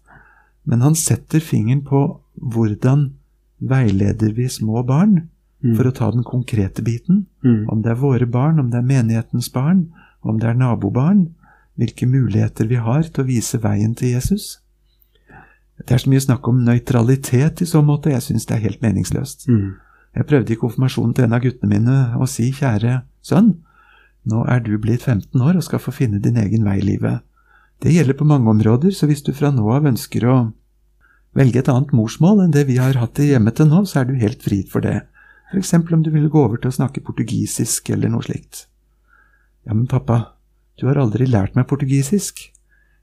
Men 0.69 0.85
han 0.85 0.95
setter 0.99 1.41
fingeren 1.41 1.83
på 1.87 2.03
hvordan 2.39 3.09
veileder 3.59 4.35
vi 4.37 4.49
små 4.53 4.85
barn, 4.87 5.29
Mm. 5.59 5.73
for 5.75 5.89
å 5.89 5.95
ta 5.95 6.11
den 6.15 6.23
konkrete 6.23 6.83
biten. 6.87 7.25
Mm. 7.43 7.65
Om 7.69 7.81
det 7.83 7.91
er 7.91 7.97
våre 7.99 8.27
barn, 8.31 8.61
om 8.61 8.71
det 8.71 8.79
er 8.79 8.87
menighetens 8.87 9.49
barn, 9.53 9.89
om 10.23 10.39
det 10.39 10.47
er 10.47 10.55
nabobarn. 10.55 11.35
Hvilke 11.77 12.07
muligheter 12.07 12.69
vi 12.69 12.77
har 12.77 13.03
til 13.03 13.25
å 13.25 13.27
vise 13.27 13.59
veien 13.59 13.95
til 13.97 14.13
Jesus. 14.13 14.61
Det 15.79 15.91
er 15.95 15.99
så 15.99 16.11
mye 16.11 16.21
snakk 16.23 16.47
om 16.49 16.65
nøytralitet 16.65 17.63
i 17.63 17.67
så 17.67 17.83
måte, 17.83 18.11
jeg 18.11 18.23
syns 18.23 18.47
det 18.47 18.57
er 18.57 18.65
helt 18.69 18.83
meningsløst. 18.83 19.49
Mm. 19.49 19.75
Jeg 20.15 20.27
prøvde 20.27 20.53
i 20.53 20.57
konfirmasjonen 20.59 21.15
til 21.15 21.25
en 21.25 21.33
av 21.33 21.43
guttene 21.43 21.71
mine 21.71 21.99
å 22.19 22.27
si, 22.31 22.53
kjære 22.53 23.03
sønn, 23.23 23.57
nå 24.27 24.45
er 24.49 24.61
du 24.61 24.77
blitt 24.79 25.03
15 25.03 25.41
år 25.41 25.57
og 25.57 25.63
skal 25.63 25.79
få 25.83 25.93
finne 25.95 26.21
din 26.23 26.37
egen 26.37 26.65
vei 26.65 26.79
i 26.79 26.87
livet. 26.87 27.21
Det 27.83 27.93
gjelder 27.95 28.15
på 28.19 28.27
mange 28.27 28.51
områder, 28.51 28.91
så 28.91 29.07
hvis 29.07 29.23
du 29.23 29.33
fra 29.33 29.51
nå 29.51 29.67
av 29.71 29.87
ønsker 29.87 30.27
å 30.27 30.53
velge 31.39 31.63
et 31.63 31.71
annet 31.73 31.95
morsmål 31.97 32.43
enn 32.45 32.55
det 32.55 32.67
vi 32.69 32.77
har 32.83 32.99
hatt 32.99 33.21
i 33.23 33.31
hjemmet 33.31 33.57
til 33.61 33.71
nå, 33.71 33.85
så 33.87 34.03
er 34.03 34.11
du 34.11 34.19
helt 34.19 34.43
fri 34.45 34.65
for 34.69 34.85
det. 34.85 34.97
Eksempel 35.57 35.95
om 35.97 36.03
du 36.05 36.11
ville 36.13 36.29
gå 36.33 36.43
over 36.45 36.59
til 36.61 36.69
å 36.73 36.77
snakke 36.77 37.01
portugisisk 37.07 37.89
eller 37.95 38.11
noe 38.13 38.27
slikt. 38.27 38.67
Ja, 39.65 39.73
men 39.75 39.87
pappa, 39.89 40.35
du 40.81 40.87
har 40.91 40.99
aldri 41.01 41.27
lært 41.29 41.57
meg 41.57 41.69
portugisisk. 41.71 42.49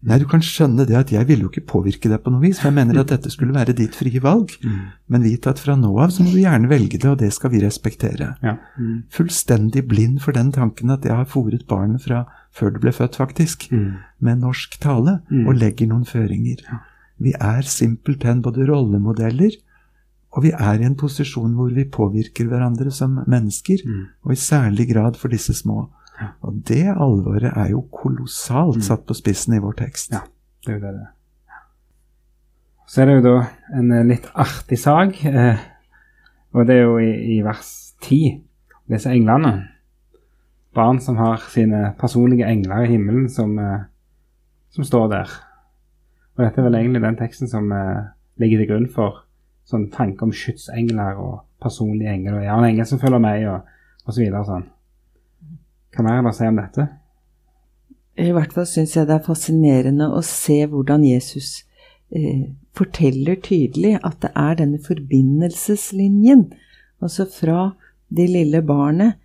Nei, 0.05 0.19
du 0.21 0.27
kan 0.29 0.43
skjønne 0.45 0.85
det 0.85 0.93
at 0.99 1.09
jeg 1.09 1.25
ville 1.25 1.47
jo 1.47 1.49
ikke 1.49 1.63
påvirke 1.65 2.09
deg 2.11 2.21
på 2.21 2.29
noe 2.29 2.43
vis, 2.43 2.59
for 2.61 2.69
jeg 2.69 2.75
mener 2.77 2.99
at 3.01 3.09
dette 3.09 3.31
skulle 3.33 3.55
være 3.55 3.73
ditt 3.73 3.95
frie 3.97 4.19
valg. 4.21 4.51
Mm. 4.61 4.81
Men 5.09 5.23
vit 5.25 5.47
at 5.49 5.57
fra 5.57 5.73
nå 5.79 5.89
av 6.03 6.11
så 6.13 6.21
må 6.21 6.29
du 6.35 6.43
gjerne 6.43 6.69
velge 6.69 6.99
det, 7.01 7.09
og 7.09 7.17
det 7.23 7.31
skal 7.33 7.49
vi 7.55 7.63
respektere. 7.63 8.35
Ja. 8.45 8.53
Mm. 8.77 9.07
Fullstendig 9.15 9.87
blind 9.89 10.19
for 10.21 10.37
den 10.37 10.51
tanken 10.53 10.93
at 10.93 11.07
jeg 11.07 11.15
har 11.17 11.25
fòret 11.31 11.65
barnet 11.71 12.05
fra 12.05 12.25
før 12.53 12.75
det 12.75 12.83
ble 12.85 12.93
født, 12.93 13.17
faktisk, 13.17 13.65
Mm. 13.71 13.95
med 14.21 14.43
norsk 14.45 14.77
tale, 14.79 15.21
Mm. 15.31 15.47
og 15.47 15.55
legger 15.57 15.87
noen 15.89 16.05
føringer. 16.05 16.61
Vi 17.19 17.33
er 17.39 17.61
simpelthen 17.61 18.41
både 18.43 18.65
rollemodeller, 18.67 19.51
og 20.35 20.43
vi 20.43 20.51
er 20.51 20.81
i 20.81 20.85
en 20.85 20.95
posisjon 20.99 21.53
hvor 21.55 21.69
vi 21.73 21.85
påvirker 21.87 22.47
hverandre 22.51 22.91
som 22.91 23.19
mennesker, 23.27 23.77
Mm. 23.85 24.05
og 24.23 24.31
i 24.31 24.35
særlig 24.35 24.89
grad 24.93 25.15
for 25.15 25.27
disse 25.29 25.53
små. 25.53 25.89
Ja. 26.21 26.27
Og 26.41 26.61
det 26.67 26.85
alvoret 26.91 27.51
er 27.55 27.69
jo 27.69 27.81
kolossalt 27.91 28.75
Mm. 28.77 28.81
satt 28.81 29.05
på 29.05 29.13
spissen 29.13 29.53
i 29.53 29.59
vår 29.59 29.73
tekst. 29.77 30.11
Ja. 30.11 30.19
Det 30.65 30.73
er 30.73 30.79
jo 30.79 30.85
det 30.85 30.93
det 30.93 31.01
er. 31.01 31.11
Så 32.87 33.01
er 33.01 33.05
det 33.05 33.15
jo 33.15 33.21
da 33.39 33.47
en 33.79 33.91
eh, 33.91 34.03
litt 34.05 34.27
artig 34.35 34.77
sak, 34.79 35.23
eh, 35.25 35.57
og 36.53 36.67
det 36.67 36.75
er 36.75 36.83
jo 36.83 36.97
i, 36.97 37.37
i 37.37 37.41
vers 37.41 37.93
10, 38.01 38.41
disse 38.89 39.09
englene. 39.09 39.67
Barn 40.75 40.99
som 40.99 41.15
har 41.17 41.37
sine 41.49 41.93
personlige 41.99 42.45
engler 42.45 42.83
i 42.83 42.91
himmelen 42.91 43.29
som, 43.29 43.57
eh, 43.59 43.79
som 44.69 44.83
står 44.83 45.07
der. 45.09 45.29
Og 46.35 46.43
dette 46.43 46.59
er 46.59 46.67
vel 46.67 46.77
egentlig 46.79 47.03
den 47.03 47.17
teksten 47.19 47.49
som 47.51 47.71
eh, 47.71 48.11
ligger 48.41 48.61
til 48.61 48.71
grunn 48.71 48.89
for 48.91 49.23
sånn 49.69 49.87
tanke 49.93 50.27
om 50.27 50.33
skytsengler 50.35 51.17
og 51.21 51.39
personlige 51.63 52.11
engler. 52.11 52.39
Og 52.39 52.49
har 52.49 52.59
en 52.59 52.67
engel 52.67 52.87
som 52.89 53.01
følger 53.01 53.23
meg, 53.23 53.47
og, 53.49 53.63
og 54.05 54.13
så 54.13 54.21
videre 54.21 54.43
sånn. 54.47 54.67
Hva 55.95 56.05
mer 56.05 56.19
er 56.19 56.25
det 56.25 56.33
å 56.33 56.35
si 56.35 56.49
om 56.49 56.59
dette? 56.59 56.87
I 58.15 58.31
hvert 58.35 58.53
fall 58.55 58.67
syns 58.67 58.93
jeg 58.95 59.07
det 59.09 59.15
er 59.17 59.25
fascinerende 59.25 60.07
å 60.11 60.21
se 60.23 60.61
hvordan 60.71 61.03
Jesus 61.07 61.65
eh, 62.15 62.51
forteller 62.75 63.39
tydelig 63.43 63.95
at 64.01 64.21
det 64.23 64.31
er 64.39 64.59
denne 64.61 64.79
forbindelseslinjen. 64.83 66.45
Altså 67.03 67.27
fra 67.27 67.73
det 68.07 68.29
lille 68.31 68.61
barnet 68.63 69.21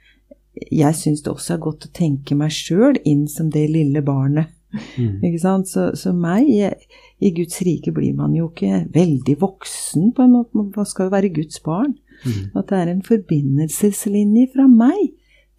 Jeg 0.75 0.97
syns 0.99 1.23
det 1.23 1.31
også 1.31 1.55
er 1.55 1.61
godt 1.63 1.85
å 1.87 1.93
tenke 1.95 2.35
meg 2.35 2.51
sjøl 2.53 2.99
inn 3.07 3.29
som 3.31 3.53
det 3.55 3.69
lille 3.71 4.03
barnet. 4.03 4.51
Mm. 4.73 5.23
Ikke 5.27 5.41
sant? 5.43 5.71
Så, 5.71 5.91
så 5.99 6.13
meg 6.15 6.49
I 6.51 7.31
Guds 7.35 7.61
rike 7.67 7.93
blir 7.95 8.15
man 8.17 8.35
jo 8.37 8.51
ikke 8.51 8.85
veldig 8.95 9.37
voksen, 9.41 10.11
på 10.17 10.27
en 10.27 10.37
måte. 10.37 10.55
Man 10.57 10.87
skal 10.89 11.09
jo 11.09 11.15
være 11.15 11.33
Guds 11.35 11.63
barn. 11.65 11.97
Mm. 12.25 12.53
At 12.59 12.69
det 12.71 12.79
er 12.79 12.93
en 12.93 13.03
forbindelseslinje 13.07 14.51
fra 14.55 14.69
meg 14.71 15.11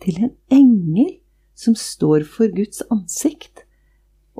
til 0.02 0.24
en 0.26 0.36
engel 0.54 1.18
som 1.58 1.76
står 1.78 2.26
for 2.26 2.52
Guds 2.56 2.82
ansikt, 2.94 3.66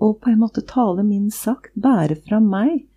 og 0.02 0.22
på 0.24 0.32
en 0.32 0.40
måte 0.42 0.64
taler 0.66 1.06
min 1.06 1.30
sak, 1.34 1.70
bærer 1.78 2.18
fra 2.26 2.40
meg. 2.42 2.88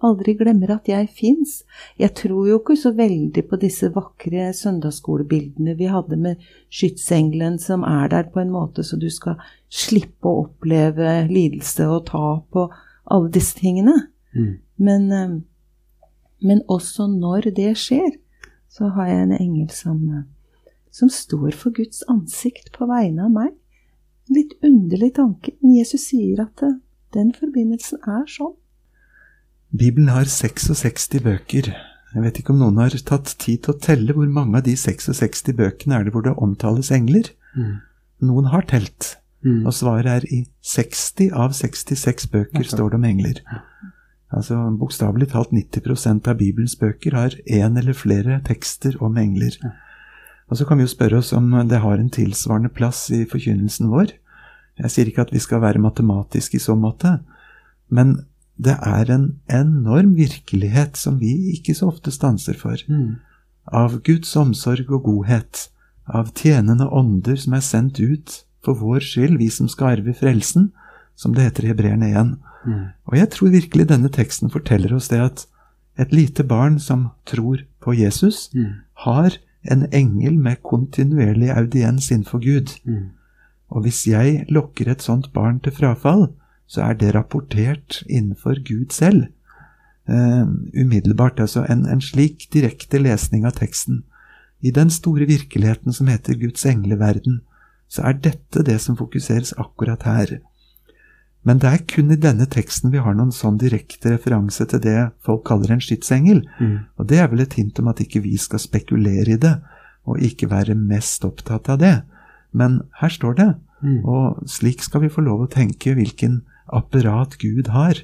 Aldri 0.00 0.32
glemmer 0.38 0.70
at 0.72 0.88
jeg 0.88 1.10
fins. 1.12 1.58
Jeg 2.00 2.14
tror 2.16 2.46
jo 2.48 2.58
ikke 2.60 2.76
så 2.80 2.94
veldig 2.96 3.42
på 3.50 3.58
disse 3.60 3.90
vakre 3.92 4.48
søndagsskolebildene 4.56 5.74
vi 5.76 5.90
hadde 5.92 6.16
med 6.16 6.40
skytsengelen 6.72 7.58
som 7.60 7.84
er 7.84 8.08
der 8.08 8.30
på 8.32 8.40
en 8.40 8.52
måte 8.54 8.84
så 8.86 8.96
du 8.96 9.10
skal 9.12 9.36
slippe 9.68 10.28
å 10.28 10.46
oppleve 10.46 11.26
lidelse 11.28 11.84
og 11.88 12.06
tap 12.08 12.56
og 12.56 12.72
alle 13.10 13.32
disse 13.34 13.58
tingene. 13.58 13.96
Mm. 14.32 14.52
Men, 14.80 15.12
eh, 15.12 15.36
men 16.40 16.62
også 16.68 17.06
når 17.10 17.50
det 17.56 17.74
skjer, 17.76 18.16
så 18.70 18.88
har 18.94 19.10
jeg 19.10 19.22
en 19.22 19.36
engel 19.36 19.68
som, 19.74 19.98
eh, 20.08 20.72
som 20.90 21.10
står 21.12 21.52
for 21.52 21.76
Guds 21.76 22.02
ansikt 22.08 22.72
på 22.72 22.88
vegne 22.88 23.26
av 23.26 23.34
meg. 23.34 23.52
Litt 24.30 24.54
underlig 24.62 25.14
tanke, 25.14 25.52
men 25.60 25.76
Jesus 25.76 26.08
sier 26.08 26.46
at 26.46 26.62
eh, 26.62 26.78
den 27.12 27.34
forbindelsen 27.34 27.98
er 28.06 28.24
sånn. 28.30 28.54
Bibelen 29.70 30.10
har 30.10 30.26
66 30.26 31.08
bøker. 31.22 31.70
Jeg 32.10 32.24
vet 32.24 32.40
ikke 32.40 32.54
om 32.54 32.58
noen 32.58 32.80
har 32.82 32.94
tatt 33.06 33.36
tid 33.38 33.62
til 33.62 33.74
å 33.74 33.78
telle 33.78 34.16
hvor 34.16 34.26
mange 34.26 34.58
av 34.58 34.66
de 34.66 34.74
66 34.74 35.52
bøkene 35.54 35.98
er 35.98 36.06
det 36.06 36.14
hvor 36.14 36.26
det 36.26 36.34
omtales 36.42 36.90
engler. 36.94 37.30
Mm. 37.54 37.78
Noen 38.26 38.50
har 38.50 38.66
telt, 38.68 39.16
Mm. 39.40 39.64
og 39.64 39.72
svaret 39.72 40.06
er 40.06 40.24
i 40.28 40.42
60 40.60 41.30
av 41.32 41.54
66 41.56 42.26
bøker 42.28 42.60
okay. 42.60 42.68
står 42.68 42.90
det 42.90 42.98
om 42.98 43.04
engler. 43.08 43.38
Altså 44.30 44.58
Bokstavelig 44.78 45.30
talt 45.32 45.54
90% 45.56 46.28
av 46.28 46.36
Bibelens 46.38 46.76
bøker 46.76 47.16
har 47.16 47.36
én 47.48 47.78
eller 47.78 47.96
flere 47.96 48.40
tekster 48.44 48.98
om 49.00 49.16
engler. 49.16 49.56
Og 50.50 50.58
så 50.58 50.66
kan 50.66 50.78
vi 50.78 50.84
jo 50.84 50.92
spørre 50.92 51.22
oss 51.22 51.32
om 51.32 51.48
det 51.68 51.80
har 51.80 51.96
en 51.98 52.12
tilsvarende 52.12 52.68
plass 52.68 53.08
i 53.10 53.24
forkynnelsen 53.24 53.88
vår. 53.90 54.12
Jeg 54.78 54.90
sier 54.90 55.08
ikke 55.08 55.24
at 55.24 55.32
vi 55.32 55.40
skal 55.40 55.62
være 55.64 55.82
matematiske 55.82 56.60
i 56.60 56.62
så 56.62 56.76
måte, 56.76 57.20
men 57.88 58.26
det 58.60 58.76
er 58.84 59.10
en 59.14 59.26
enorm 59.48 60.14
virkelighet 60.18 60.96
som 61.00 61.18
vi 61.20 61.30
ikke 61.54 61.74
så 61.78 61.88
ofte 61.92 62.12
stanser 62.12 62.54
for 62.58 62.76
Mm. 62.88 63.16
av 63.72 64.00
Guds 64.02 64.36
omsorg 64.36 64.90
og 64.90 65.04
godhet, 65.04 65.68
av 66.08 66.32
tjenende 66.34 66.88
ånder 66.90 67.36
som 67.36 67.54
er 67.54 67.60
sendt 67.60 68.00
ut 68.00 68.44
for 68.64 68.74
vår 68.74 69.00
skyld, 69.00 69.38
vi 69.38 69.48
som 69.48 69.68
skal 69.68 69.96
arve 69.98 70.14
frelsen, 70.14 70.72
som 71.16 71.32
det 71.34 71.42
heter 71.44 71.64
i 71.64 71.72
Hebreerne 71.72 72.08
1. 72.10 72.38
Mm. 72.66 72.86
Og 73.06 73.14
jeg 73.16 73.30
tror 73.30 73.48
virkelig 73.50 73.88
denne 73.88 74.08
teksten 74.08 74.50
forteller 74.50 74.94
oss 74.94 75.08
det 75.08 75.20
at 75.20 75.46
et 75.98 76.12
lite 76.12 76.42
barn 76.44 76.78
som 76.78 77.10
tror 77.26 77.62
på 77.80 77.94
Jesus, 77.96 78.50
Mm. 78.54 78.72
har 79.06 79.36
en 79.70 79.86
engel 79.92 80.38
med 80.38 80.62
kontinuerlig 80.62 81.50
audiens 81.56 82.10
innenfor 82.10 82.40
Gud. 82.40 82.80
Mm. 82.84 83.10
Og 83.70 83.82
hvis 83.82 84.06
jeg 84.06 84.46
lokker 84.48 84.88
et 84.90 85.02
sånt 85.02 85.32
barn 85.32 85.60
til 85.60 85.72
frafall, 85.72 86.32
så 86.70 86.84
er 86.86 86.98
det 87.00 87.14
rapportert 87.16 88.02
innenfor 88.06 88.60
Gud 88.62 88.94
selv. 88.94 89.26
Uh, 90.10 90.46
umiddelbart. 90.74 91.40
Altså 91.42 91.64
en, 91.70 91.84
en 91.90 92.02
slik 92.02 92.46
direkte 92.54 93.00
lesning 93.02 93.46
av 93.46 93.58
teksten. 93.58 94.04
I 94.62 94.70
den 94.74 94.90
store 94.90 95.26
virkeligheten 95.26 95.94
som 95.96 96.10
heter 96.10 96.38
Guds 96.38 96.66
engleverden, 96.68 97.40
så 97.90 98.04
er 98.06 98.20
dette 98.22 98.62
det 98.66 98.78
som 98.82 98.98
fokuseres 98.98 99.54
akkurat 99.58 100.04
her. 100.06 100.38
Men 101.42 101.58
det 101.58 101.70
er 101.70 101.84
kun 101.88 102.12
i 102.12 102.18
denne 102.20 102.46
teksten 102.52 102.92
vi 102.92 103.00
har 103.00 103.16
noen 103.16 103.32
sånn 103.32 103.56
direkte 103.58 104.12
referanse 104.12 104.66
til 104.68 104.82
det 104.84 104.98
folk 105.24 105.46
kaller 105.48 105.72
en 105.72 105.82
skytsengel. 105.82 106.44
Mm. 106.60 106.76
Og 107.00 107.08
det 107.08 107.18
er 107.18 107.30
vel 107.32 107.42
et 107.46 107.56
hint 107.56 107.80
om 107.80 107.88
at 107.90 108.02
ikke 108.04 108.20
vi 108.26 108.36
skal 108.38 108.60
spekulere 108.60 109.34
i 109.34 109.40
det, 109.40 109.56
og 110.04 110.20
ikke 110.20 110.50
være 110.50 110.76
mest 110.76 111.24
opptatt 111.24 111.70
av 111.72 111.80
det. 111.80 111.96
Men 112.52 112.82
her 113.00 113.12
står 113.16 113.34
det, 113.40 113.50
Mm. 113.80 114.04
og 114.04 114.42
slik 114.44 114.82
skal 114.84 115.00
vi 115.00 115.08
få 115.08 115.22
lov 115.24 115.40
å 115.40 115.48
tenke 115.48 115.94
hvilken 115.96 116.42
apparat 116.72 117.36
Gud 117.40 117.70
har 117.74 118.02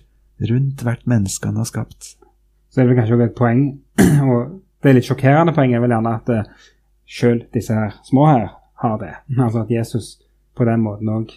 rundt 0.50 0.84
hvert 0.84 1.06
menneske 1.08 1.48
han 1.48 1.58
har 1.60 1.68
skapt. 1.68 2.16
Så 2.70 2.82
er 2.82 2.88
det 2.88 2.98
kanskje 2.98 3.16
også 3.16 3.28
et 3.30 3.38
poeng, 3.38 3.62
og 4.30 4.60
det 4.82 4.90
er 4.90 4.98
litt 4.98 5.08
sjokkerende 5.08 5.54
poeng, 5.56 5.72
er 5.72 5.82
vel 5.84 5.94
gjerne 5.94 6.14
at 6.18 6.30
sjøl 7.06 7.40
selv 7.40 7.48
disse 7.54 7.74
her 7.74 7.94
små 8.04 8.26
her 8.28 8.48
har 8.82 8.98
det. 9.00 9.14
Altså 9.44 9.64
at 9.64 9.72
Jesus 9.72 10.16
på 10.56 10.66
den 10.68 10.84
måten 10.84 11.12
òg 11.12 11.32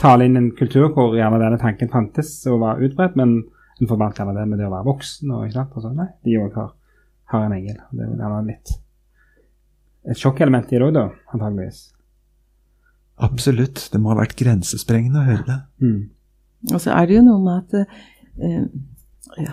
taler 0.00 0.26
inn 0.26 0.38
en 0.38 0.52
kultur 0.58 0.88
hvor 0.94 1.14
gjerne 1.14 1.40
denne 1.42 1.58
tanken 1.62 1.90
fantes 1.90 2.36
og 2.50 2.62
var 2.62 2.82
utbredt, 2.82 3.18
men 3.18 3.42
en 3.80 3.90
forbandt 3.90 4.18
gjerne 4.20 4.34
det 4.36 4.46
med 4.50 4.60
det 4.62 4.68
å 4.68 4.72
være 4.74 4.86
voksen. 4.86 5.30
og 5.34 5.46
ikke 5.46 5.58
sant? 5.58 5.74
Og 5.74 5.84
så, 5.84 5.92
nei, 5.94 6.08
de 6.26 6.38
òg 6.42 6.56
har, 6.58 6.72
har 7.34 7.46
en 7.46 7.54
engel. 7.56 7.78
og 7.88 7.98
Det 7.98 8.06
er 8.06 8.16
gjerne 8.22 8.46
litt 8.50 8.78
et 10.04 10.20
sjokkelement 10.20 10.72
i 10.72 10.78
det 10.78 10.84
òg, 10.84 10.94
da, 10.94 11.06
antageligvis. 11.32 11.86
Absolutt, 13.24 13.86
det 13.92 14.00
må 14.02 14.10
ha 14.12 14.18
vært 14.18 14.36
grensesprengende 14.36 15.22
å 15.22 15.28
høre 15.28 15.46
det. 15.46 15.58
Mm. 15.80 16.00
Og 16.72 16.80
så 16.80 16.94
er 16.96 17.08
det 17.08 17.18
jo 17.18 17.24
noe 17.26 17.42
med 17.44 17.64
at 17.64 17.88
eh, 18.40 18.66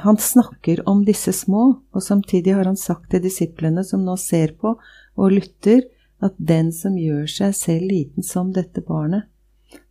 han 0.03 0.17
snakker 0.17 0.83
om 0.89 1.03
disse 1.05 1.33
små, 1.33 1.63
og 1.91 2.03
samtidig 2.03 2.53
har 2.55 2.69
han 2.69 2.77
sagt 2.79 3.09
til 3.11 3.23
disiplene 3.23 3.83
som 3.87 4.05
nå 4.05 4.15
ser 4.19 4.53
på 4.59 4.75
og 5.17 5.33
lytter, 5.33 5.83
at 6.21 6.35
den 6.37 6.69
som 6.75 6.99
gjør 7.01 7.25
seg 7.25 7.55
selv 7.57 7.89
liten 7.89 8.23
som 8.23 8.51
dette 8.53 8.83
barnet, 8.85 9.25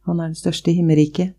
han 0.06 0.20
er 0.20 0.30
den 0.30 0.38
største 0.38 0.70
i 0.70 0.76
himmelriket, 0.78 1.34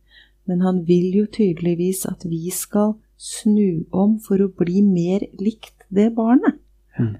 men 0.50 0.66
han 0.66 0.82
vil 0.88 1.14
jo 1.16 1.26
tydeligvis 1.32 2.04
at 2.10 2.26
vi 2.28 2.50
skal 2.52 2.98
snu 3.22 3.86
om 3.96 4.18
for 4.20 4.42
å 4.44 4.52
bli 4.52 4.82
mer 4.84 5.24
likt 5.40 5.86
det 5.94 6.10
barnet. 6.18 6.60
Mm. 7.00 7.16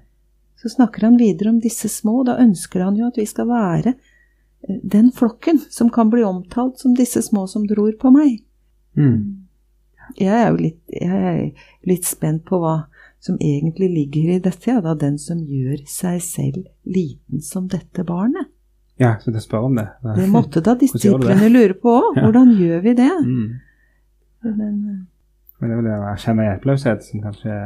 Så 0.60 0.74
snakker 0.74 1.06
han 1.08 1.18
videre 1.18 1.50
om 1.50 1.60
disse 1.62 1.88
små, 1.90 2.22
da 2.26 2.36
ønsker 2.42 2.84
han 2.84 2.98
jo 2.98 3.08
at 3.08 3.18
vi 3.18 3.26
skal 3.26 3.48
være 3.48 3.94
eh, 3.94 4.78
den 4.82 5.10
flokken 5.14 5.62
som 5.70 5.90
kan 5.90 6.10
bli 6.12 6.24
omtalt 6.26 6.82
som 6.82 6.96
disse 6.98 7.22
små 7.24 7.46
som 7.50 7.64
dror 7.66 7.94
på 7.98 8.12
meg. 8.14 8.42
Mm. 8.98 9.46
Jeg 10.18 10.32
er 10.34 10.48
jo 10.50 10.58
litt, 10.58 10.80
jeg 10.92 11.20
er 11.32 11.68
litt 11.88 12.08
spent 12.08 12.44
på 12.48 12.58
hva 12.60 12.82
som 13.22 13.36
egentlig 13.38 13.88
ligger 13.92 14.32
i 14.34 14.40
dette, 14.42 14.66
ja, 14.66 14.80
da 14.82 14.96
den 14.98 15.14
som 15.22 15.44
gjør 15.46 15.84
seg 15.86 16.18
selv 16.26 16.64
liten 16.82 17.42
som 17.44 17.68
dette 17.70 18.02
barnet. 18.04 18.50
Ja, 19.00 19.14
så 19.22 19.30
det 19.34 19.44
spør 19.44 19.68
om 19.68 19.78
det. 19.78 19.86
Det 20.16 20.26
måtte 20.30 20.60
da 20.64 20.74
disiplene 20.78 21.48
lure 21.50 21.78
på 21.78 21.94
òg. 21.94 22.10
Ja. 22.18 22.26
Hvordan 22.26 22.50
gjør 22.58 22.82
vi 22.84 22.96
det? 22.98 23.12
Mm. 23.24 23.46
Men, 24.42 24.74
eh, 24.90 24.98
Men 25.58 25.70
det 25.70 25.76
er 25.76 25.78
vel 25.78 25.86
det 25.86 25.94
å 25.94 26.10
erkjenne 26.10 26.48
hjelpeløshet 26.48 27.06
som 27.06 27.22
kanskje 27.22 27.56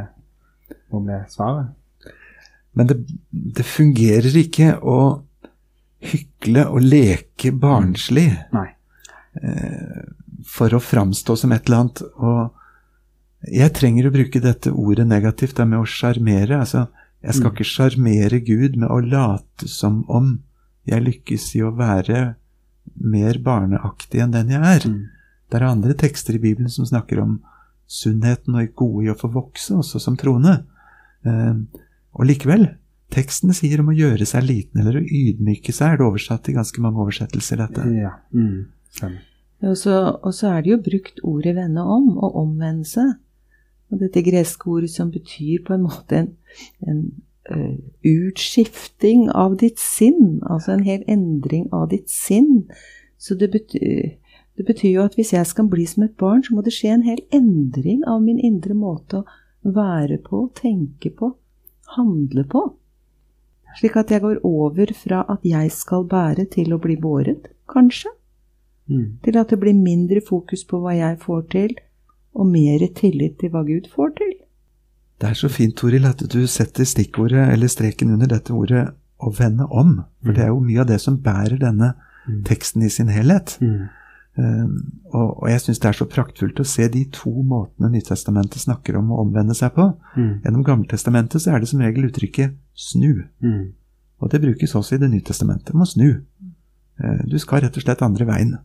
må 0.93 1.01
bli 1.07 1.19
svaret. 1.33 1.73
Men 2.77 2.91
det, 2.91 2.99
det 3.33 3.65
fungerer 3.65 4.37
ikke 4.37 4.75
å 4.85 4.99
hykle 6.05 6.67
og 6.69 6.85
leke 6.85 7.51
barnslig 7.57 8.29
Nei. 8.53 8.69
For 10.47 10.75
å 10.77 10.81
framstå 10.83 11.37
som 11.39 11.53
et 11.53 11.67
eller 11.67 11.85
annet. 11.85 12.03
Og 12.17 13.53
jeg 13.53 13.75
trenger 13.77 14.09
å 14.09 14.15
bruke 14.15 14.41
dette 14.43 14.73
ordet 14.73 15.07
negativt, 15.11 15.57
det 15.59 15.67
med 15.69 15.83
å 15.83 15.89
sjarmere. 15.89 16.61
Altså, 16.63 16.87
jeg 17.23 17.35
skal 17.35 17.51
Mm. 17.51 17.55
ikke 17.57 17.71
sjarmere 17.73 18.41
Gud 18.47 18.77
med 18.77 18.89
å 18.89 19.01
late 19.03 19.69
som 19.69 20.05
om 20.09 20.39
jeg 20.87 21.03
lykkes 21.03 21.57
i 21.57 21.63
å 21.67 21.75
være 21.75 22.37
mer 23.03 23.39
barneaktig 23.43 24.23
enn 24.23 24.31
den 24.33 24.49
jeg 24.55 24.63
er. 24.63 24.87
Mm. 24.89 25.09
Det 25.51 25.61
er 25.61 25.67
andre 25.67 25.95
tekster 25.95 26.35
i 26.35 26.39
Bibelen 26.43 26.71
som 26.71 26.87
snakker 26.87 27.21
om 27.23 27.41
sunnheten 27.89 28.55
og 28.55 28.75
gode 28.75 29.05
i 29.07 29.11
å 29.11 29.19
få 29.19 29.31
vokse, 29.33 29.75
også 29.75 30.01
som 30.01 30.17
troende. 30.17 30.65
Eh, 31.25 31.55
og 32.15 32.27
likevel, 32.27 32.77
teksten 33.11 33.53
sier 33.55 33.81
om 33.81 33.91
å 33.93 33.97
gjøre 33.97 34.27
seg 34.27 34.43
liten 34.47 34.81
eller 34.81 35.01
å 35.01 35.05
ydmyke 35.07 35.73
seg, 35.75 35.93
er 35.93 35.97
det 36.01 36.07
oversatt 36.07 36.49
i 36.49 36.55
ganske 36.57 36.83
mange 36.83 36.99
oversettelser, 37.05 37.57
dette. 37.63 37.85
Ja. 37.95 38.15
Mm. 38.35 38.67
Og, 39.65 39.77
så, 39.77 40.19
og 40.23 40.35
så 40.35 40.49
er 40.53 40.65
det 40.65 40.71
jo 40.71 40.83
brukt 40.85 41.21
ordet 41.25 41.55
vende 41.57 41.83
om 41.83 42.17
og 42.19 42.37
omvendelse. 42.37 43.07
Og 43.91 44.01
dette 44.03 44.25
greske 44.27 44.69
ordet 44.71 44.91
som 44.91 45.11
betyr 45.15 45.63
på 45.67 45.77
en 45.77 45.87
måte 45.87 46.19
en, 46.19 46.29
en 46.83 47.01
uh, 47.51 47.79
utskifting 48.05 49.29
av 49.31 49.57
ditt 49.63 49.81
sinn, 49.81 50.41
altså 50.43 50.75
en 50.75 50.85
hel 50.87 51.05
endring 51.09 51.69
av 51.73 51.89
ditt 51.95 52.11
sinn. 52.11 52.67
Så 53.19 53.39
det 53.39 53.51
betyr, 53.55 54.17
det 54.57 54.67
betyr 54.67 54.91
jo 54.91 55.07
at 55.07 55.17
hvis 55.17 55.33
jeg 55.37 55.47
skal 55.47 55.71
bli 55.73 55.87
som 55.89 56.05
et 56.07 56.17
barn, 56.19 56.43
så 56.45 56.57
må 56.57 56.65
det 56.67 56.75
skje 56.75 56.97
en 56.97 57.07
hel 57.07 57.23
endring 57.35 58.03
av 58.09 58.23
min 58.25 58.41
indre 58.43 58.77
måte 58.77 59.23
å 59.23 59.73
være 59.77 60.19
på, 60.25 60.49
tenke 60.59 61.13
på, 61.15 61.33
handle 61.97 62.45
på. 62.51 62.67
Slik 63.77 63.99
at 64.01 64.11
jeg 64.11 64.25
går 64.25 64.41
over 64.47 64.93
fra 64.97 65.25
at 65.29 65.45
jeg 65.45 65.73
skal 65.75 66.07
bære, 66.09 66.49
til 66.53 66.73
å 66.73 66.81
bli 66.81 66.97
båret, 67.01 67.51
kanskje. 67.69 68.16
Mm. 68.89 69.19
Til 69.25 69.37
at 69.37 69.51
det 69.51 69.59
blir 69.61 69.75
mindre 69.75 70.21
fokus 70.29 70.65
på 70.65 70.79
hva 70.81 70.95
jeg 70.97 71.19
får 71.21 71.43
til, 71.51 71.75
og 72.35 72.47
mer 72.47 72.79
tillit 72.95 73.39
til 73.41 73.51
hva 73.51 73.65
Gud 73.67 73.89
får 73.95 74.11
til. 74.17 74.33
Det 75.21 75.31
er 75.31 75.35
så 75.35 75.49
fint, 75.49 75.75
Toril, 75.77 76.05
at 76.05 76.21
du 76.33 76.47
setter 76.47 76.85
stikkordet, 76.85 77.49
eller 77.53 77.67
streken 77.73 78.11
under 78.13 78.27
dette 78.27 78.53
ordet, 78.53 78.89
å 79.19 79.31
vende 79.33 79.65
om. 79.73 80.03
For 80.23 80.33
det 80.37 80.43
er 80.45 80.49
jo 80.53 80.61
mye 80.61 80.81
av 80.81 80.87
det 80.91 81.01
som 81.01 81.17
bærer 81.19 81.59
denne 81.59 81.95
Mm. 82.27 82.43
teksten 82.45 82.83
i 82.83 82.89
sin 82.91 83.09
helhet. 83.09 83.57
Mm. 83.61 83.87
Um, 84.37 84.93
og, 85.15 85.43
og 85.43 85.49
jeg 85.49 85.61
syns 85.61 85.79
det 85.79 85.89
er 85.89 85.93
så 85.93 86.05
praktfullt 86.11 86.59
å 86.61 86.65
se 86.67 86.89
de 86.89 87.05
to 87.15 87.31
måtene 87.31 87.89
Nytestamentet 87.93 88.61
snakker 88.61 88.97
om 88.99 89.13
å 89.15 89.21
omvende 89.23 89.55
seg 89.55 89.73
på. 89.73 89.87
Mm. 90.17 90.43
Gjennom 90.45 90.65
Gammeltestamentet 90.67 91.41
så 91.41 91.55
er 91.55 91.61
det 91.63 91.69
som 91.69 91.81
regel 91.81 92.05
uttrykket 92.11 92.57
'snu'. 92.75 93.29
Mm. 93.43 93.73
Og 94.21 94.31
det 94.31 94.41
brukes 94.43 94.75
også 94.75 94.95
i 94.95 94.99
Det 94.99 95.11
nye 95.11 95.21
testamentet. 95.21 95.71
Om 95.75 95.81
å 95.81 95.87
snu. 95.87 96.21
Eh, 97.01 97.23
Du 97.31 97.39
skal 97.39 97.61
rett 97.61 97.77
og 97.77 97.83
slett 97.83 98.03
andre 98.03 98.27
veien. 98.27 98.59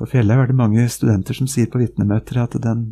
På 0.00 0.08
Fjellhaug 0.08 0.40
er 0.46 0.48
det 0.48 0.56
mange 0.56 0.86
studenter 0.88 1.36
som 1.36 1.48
sier 1.50 1.68
på 1.68 1.80
vitnemøter 1.82 2.40
at 2.40 2.56
den 2.64 2.86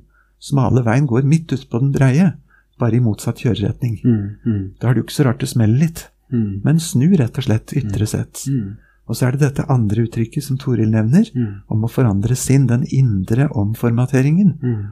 smale 0.44 0.82
veien 0.84 1.06
går 1.08 1.24
midt 1.26 1.54
ut 1.56 1.64
på 1.72 1.80
den 1.80 1.90
breie, 1.94 2.34
bare 2.78 2.98
i 2.98 3.00
motsatt 3.02 3.40
kjøreretning. 3.42 3.96
Mm. 4.04 4.26
Mm. 4.44 4.60
Da 4.78 4.90
er 4.90 4.94
det 4.94 5.00
jo 5.02 5.06
ikke 5.08 5.16
så 5.16 5.24
rart 5.26 5.40
det 5.42 5.48
smeller 5.50 5.80
litt. 5.86 6.04
Mm. 6.30 6.60
Men 6.66 6.78
snu 6.84 7.08
rett 7.16 7.40
og 7.40 7.46
slett 7.48 7.72
ytre 7.80 8.06
sett. 8.06 8.44
Mm. 8.52 8.76
Og 9.08 9.16
så 9.16 9.24
er 9.26 9.32
det 9.34 9.40
dette 9.46 9.64
andre 9.72 10.04
uttrykket 10.04 10.44
som 10.44 10.58
Toril 10.60 10.90
nevner, 10.92 11.30
Mm. 11.34 11.62
om 11.72 11.84
å 11.84 11.88
forandre 11.90 12.36
sinn, 12.36 12.66
den 12.68 12.84
indre 12.92 13.48
omformateringen. 13.48 14.58
Mm. 14.62 14.84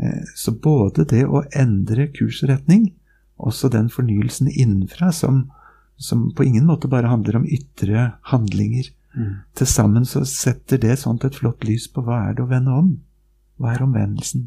Eh, 0.00 0.22
Så 0.36 0.52
både 0.52 1.08
det 1.08 1.24
å 1.26 1.42
endre 1.56 2.06
kurs 2.12 2.42
og 2.44 2.50
retning, 2.50 2.92
også 3.40 3.70
den 3.70 3.88
fornyelsen 3.88 4.48
innenfra 4.52 5.12
som, 5.12 5.50
som 5.96 6.30
på 6.32 6.44
ingen 6.44 6.66
måte 6.66 6.88
bare 6.88 7.08
handler 7.08 7.36
om 7.36 7.46
ytre 7.46 8.12
handlinger. 8.30 8.90
Mm. 9.18 9.34
Til 9.58 9.66
sammen 9.66 10.06
så 10.06 10.22
setter 10.28 10.78
det 10.78 10.98
sånt 11.00 11.24
et 11.26 11.34
flott 11.34 11.64
lys 11.66 11.88
på 11.90 12.04
hva 12.06 12.28
er 12.28 12.38
det 12.38 12.44
å 12.44 12.50
vende 12.50 12.74
om? 12.74 12.92
Hva 13.58 13.74
er 13.74 13.82
omvendelsen? 13.82 14.46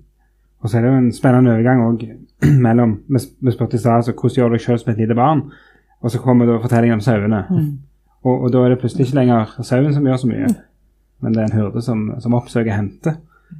Og 0.61 0.69
så 0.69 0.77
er 0.77 0.85
det 0.85 0.91
jo 0.91 0.99
en 1.01 1.13
spennende 1.13 1.51
overgang 1.55 1.81
òg 1.83 2.05
mellom 2.65 2.99
Vi 3.11 3.53
spurte 3.53 3.77
i 3.77 3.81
stad 3.81 3.99
altså, 3.99 4.13
hvordan 4.13 4.37
gjør 4.37 4.51
du 4.51 4.57
deg 4.57 4.65
sjøl 4.65 4.79
som 4.79 4.93
et 4.93 5.01
lite 5.01 5.17
barn, 5.17 5.43
og 6.01 6.13
så 6.13 6.21
kommer 6.21 6.47
da 6.49 6.59
fortellingen 6.61 6.99
om 6.99 7.03
sauene. 7.05 7.41
Og, 8.21 8.35
og 8.35 8.47
da 8.53 8.63
er 8.63 8.73
det 8.73 8.79
plutselig 8.81 9.07
ikke 9.07 9.19
lenger 9.19 9.51
sauen 9.65 9.93
som 9.93 10.07
gjør 10.07 10.21
så 10.21 10.29
mye, 10.29 10.49
men 11.21 11.35
det 11.35 11.41
er 11.41 11.49
en 11.49 11.57
hyrde 11.57 11.83
som, 11.85 12.07
som 12.21 12.37
oppsøker 12.37 12.73
hente. 12.73 13.15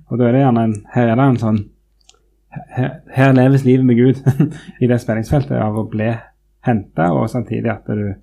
Og 0.10 0.18
da 0.18 0.28
er 0.28 0.38
det 0.38 0.44
gjerne 0.46 0.66
en 0.66 0.76
Her 0.94 1.10
er 1.12 1.18
det 1.20 1.24
en 1.28 1.40
sånn 1.42 1.58
Her, 2.72 2.92
her 3.12 3.34
leves 3.36 3.66
livet 3.68 3.86
med 3.86 4.00
Gud 4.00 4.22
i 4.84 4.88
det 4.88 5.00
spenningsfeltet 5.02 5.58
av 5.60 5.78
å 5.78 5.88
bli 5.90 6.10
henta, 6.68 7.12
og 7.16 7.30
samtidig 7.32 7.72
at 7.72 7.88
du 7.88 8.14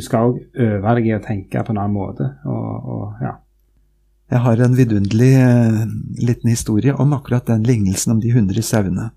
du 0.00 0.04
skal 0.06 0.32
òg 0.32 0.40
øve 0.56 0.96
deg 0.96 1.06
i 1.10 1.14
å 1.18 1.22
tenke 1.24 1.60
på 1.66 1.74
en 1.74 1.80
annen 1.82 1.94
måte. 1.96 2.26
Og, 2.48 2.90
og 2.96 3.22
ja. 3.24 3.36
Jeg 4.30 4.40
har 4.44 4.60
en 4.64 4.76
vidunderlig 4.78 5.32
eh, 5.36 5.80
liten 6.22 6.52
historie 6.52 6.94
om 6.94 7.12
akkurat 7.16 7.48
den 7.50 7.64
lignelsen 7.66 8.14
om 8.14 8.20
de 8.22 8.30
hundre 8.32 8.62
sauene. 8.64 9.10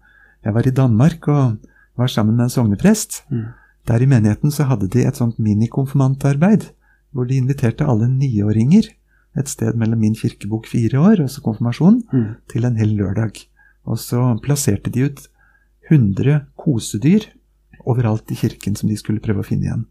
Jeg 0.43 0.55
var 0.55 0.67
i 0.67 0.73
Danmark 0.75 1.27
og 1.31 1.59
var 1.95 2.09
sammen 2.11 2.35
med 2.35 2.49
en 2.49 2.55
sogneprest 2.59 3.23
Mm. 3.31 3.51
Der 3.83 3.99
i 3.99 4.05
menigheten 4.07 4.47
så 4.51 4.63
hadde 4.69 4.87
de 4.87 5.01
et 5.03 5.17
sånt 5.19 5.35
minikonfirmantarbeid, 5.43 6.69
hvor 7.11 7.25
de 7.27 7.35
inviterte 7.35 7.83
alle 7.83 8.07
niåringer 8.07 8.85
et 9.35 9.49
sted 9.51 9.75
mellom 9.75 9.99
min 9.99 10.15
kirkebok 10.15 10.69
fire 10.71 11.01
år, 11.01 11.19
altså 11.25 11.41
konfirmasjon, 11.43 11.97
Mm. 12.13 12.29
til 12.47 12.63
en 12.65 12.77
hel 12.79 12.93
lørdag. 12.95 13.41
Og 13.85 13.99
så 13.99 14.39
plasserte 14.39 14.89
de 14.89 15.03
ut 15.09 15.27
100 15.91 16.45
kosedyr 16.55 17.27
overalt 17.85 18.31
i 18.31 18.35
kirken 18.39 18.75
som 18.79 18.87
de 18.87 18.95
skulle 18.95 19.19
prøve 19.19 19.43
å 19.43 19.49
finne 19.49 19.67
igjen. 19.67 19.85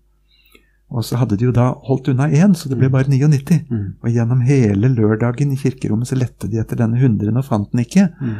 Og 0.92 1.07
så 1.09 1.18
hadde 1.20 1.38
de 1.40 1.46
jo 1.48 1.55
da 1.57 1.70
holdt 1.87 2.11
unna 2.12 2.28
én, 2.28 2.52
så 2.57 2.68
det 2.68 2.76
ble 2.81 2.90
bare 2.92 3.09
99. 3.09 3.62
Mm. 3.70 3.87
Og 4.02 4.12
gjennom 4.12 4.42
hele 4.44 4.90
lørdagen 4.92 5.55
i 5.55 5.61
kirkerommet 5.61 6.11
så 6.11 6.18
lette 6.18 6.50
de 6.52 6.61
etter 6.61 6.78
denne 6.81 7.00
hundren 7.00 7.40
og 7.40 7.46
fant 7.48 7.70
den 7.72 7.85
ikke. 7.85 8.11
Mm. 8.20 8.37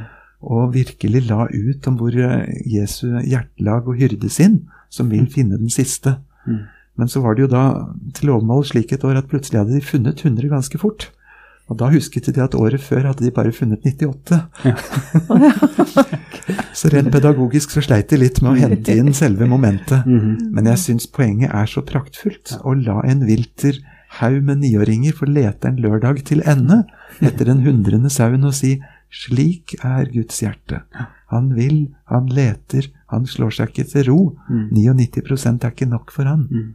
Og 0.53 0.75
virkelig 0.75 1.25
la 1.31 1.47
ut 1.49 1.88
om 1.88 1.97
hvor 2.01 2.12
eh, 2.19 2.45
Jesu 2.69 3.07
hjertelag 3.23 3.88
og 3.88 3.97
hyrde 4.01 4.29
sin, 4.33 4.61
som 4.93 5.09
vil 5.12 5.29
finne 5.33 5.61
den 5.61 5.73
siste. 5.73 6.19
Mm. 6.45 6.62
Men 7.01 7.09
så 7.09 7.23
var 7.25 7.35
det 7.35 7.47
jo 7.47 7.53
da 7.55 7.65
til 8.19 8.35
overmål 8.35 8.67
slik 8.69 8.93
et 8.93 9.05
år 9.09 9.23
at 9.23 9.31
plutselig 9.31 9.62
hadde 9.62 9.79
de 9.79 9.85
funnet 9.87 10.21
100 10.21 10.53
ganske 10.53 10.81
fort. 10.83 11.09
Og 11.73 11.79
da 11.81 11.89
husket 11.89 12.29
de 12.29 12.43
at 12.45 12.55
året 12.59 12.83
før 12.85 13.07
hadde 13.09 13.25
de 13.25 13.33
bare 13.33 13.53
funnet 13.57 13.81
98. 13.87 14.39
så 16.79 16.91
rent 16.93 17.09
pedagogisk 17.15 17.73
så 17.73 17.81
sleit 17.85 18.13
de 18.13 18.19
litt 18.21 18.43
med 18.45 18.53
å 18.53 18.61
hente 18.61 18.97
inn 18.99 19.13
selve 19.17 19.49
momentet. 19.49 20.05
Mhm. 20.13 20.51
Men 20.53 20.67
jeg 20.69 20.81
syns 20.83 21.07
poenget 21.09 21.55
er 21.57 21.69
så 21.71 21.81
praktfullt. 21.87 22.59
Å 22.61 22.75
la 22.77 22.99
en 23.09 23.23
vilter 23.25 23.79
haug 24.19 24.43
med 24.45 24.61
niåringer 24.61 25.17
få 25.17 25.25
lete 25.31 25.71
en 25.71 25.79
lørdag 25.81 26.21
til 26.29 26.43
ende 26.45 26.83
etter 27.25 27.49
den 27.49 27.63
hundrende 27.65 28.11
sauen 28.13 28.45
og 28.45 28.53
si 28.59 28.75
slik 29.13 29.79
er 29.81 30.11
Guds 30.13 30.43
hjerte. 30.43 30.83
Han 31.33 31.55
vil, 31.57 31.87
han 32.13 32.29
leter, 32.33 32.91
han 33.13 33.25
slår 33.29 33.55
seg 33.57 33.73
ikke 33.73 33.89
til 33.89 34.07
ro. 34.11 34.19
Mm. 34.51 34.69
99 34.77 35.65
er 35.65 35.73
ikke 35.73 35.89
nok 35.89 36.13
for 36.13 36.29
han. 36.29 36.45
Mm. 36.51 36.69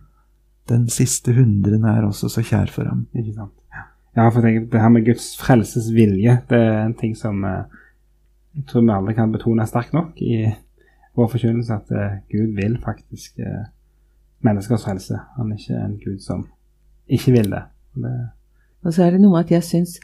Den 0.72 0.88
siste 0.92 1.36
hundren 1.38 1.86
er 1.88 2.08
også 2.08 2.30
så 2.32 2.42
kjær 2.46 2.72
for 2.74 2.90
ham. 2.90 3.06
Ikke 3.14 3.36
sant. 3.36 3.54
Ja, 4.18 4.30
for 4.34 4.42
det, 4.42 4.72
det 4.72 4.82
her 4.82 4.90
med 4.90 5.06
Guds 5.06 5.38
frelsesvilje, 5.38 6.40
det 6.50 6.58
er 6.58 6.86
en 6.86 6.94
ting 6.98 7.14
som 7.18 7.44
eh, 7.46 7.66
jeg 8.58 8.64
tror 8.68 8.82
vi 8.82 8.94
alle 8.96 9.14
kan 9.14 9.32
betone 9.32 9.66
sterkt 9.70 9.94
nok 9.94 10.18
i 10.26 10.48
vår 11.18 11.28
forkynnelse, 11.36 11.74
at 11.74 11.92
eh, 11.94 12.16
Gud 12.32 12.56
vil 12.58 12.80
faktisk 12.84 13.38
eh, 13.40 13.68
menneskers 14.42 14.84
frelse. 14.86 15.20
Han 15.38 15.52
er 15.52 15.58
ikke 15.62 15.82
en 15.86 16.00
Gud 16.06 16.20
som 16.26 16.48
ikke 17.08 17.32
vil 17.32 17.52
det. 17.52 17.62
det 17.96 18.16
Og 18.86 18.94
så 18.94 19.04
er 19.04 19.12
det 19.12 19.22
noe 19.22 19.36
med 19.38 19.46
at 19.46 19.52
jeg 19.52 19.64
syns 19.64 20.00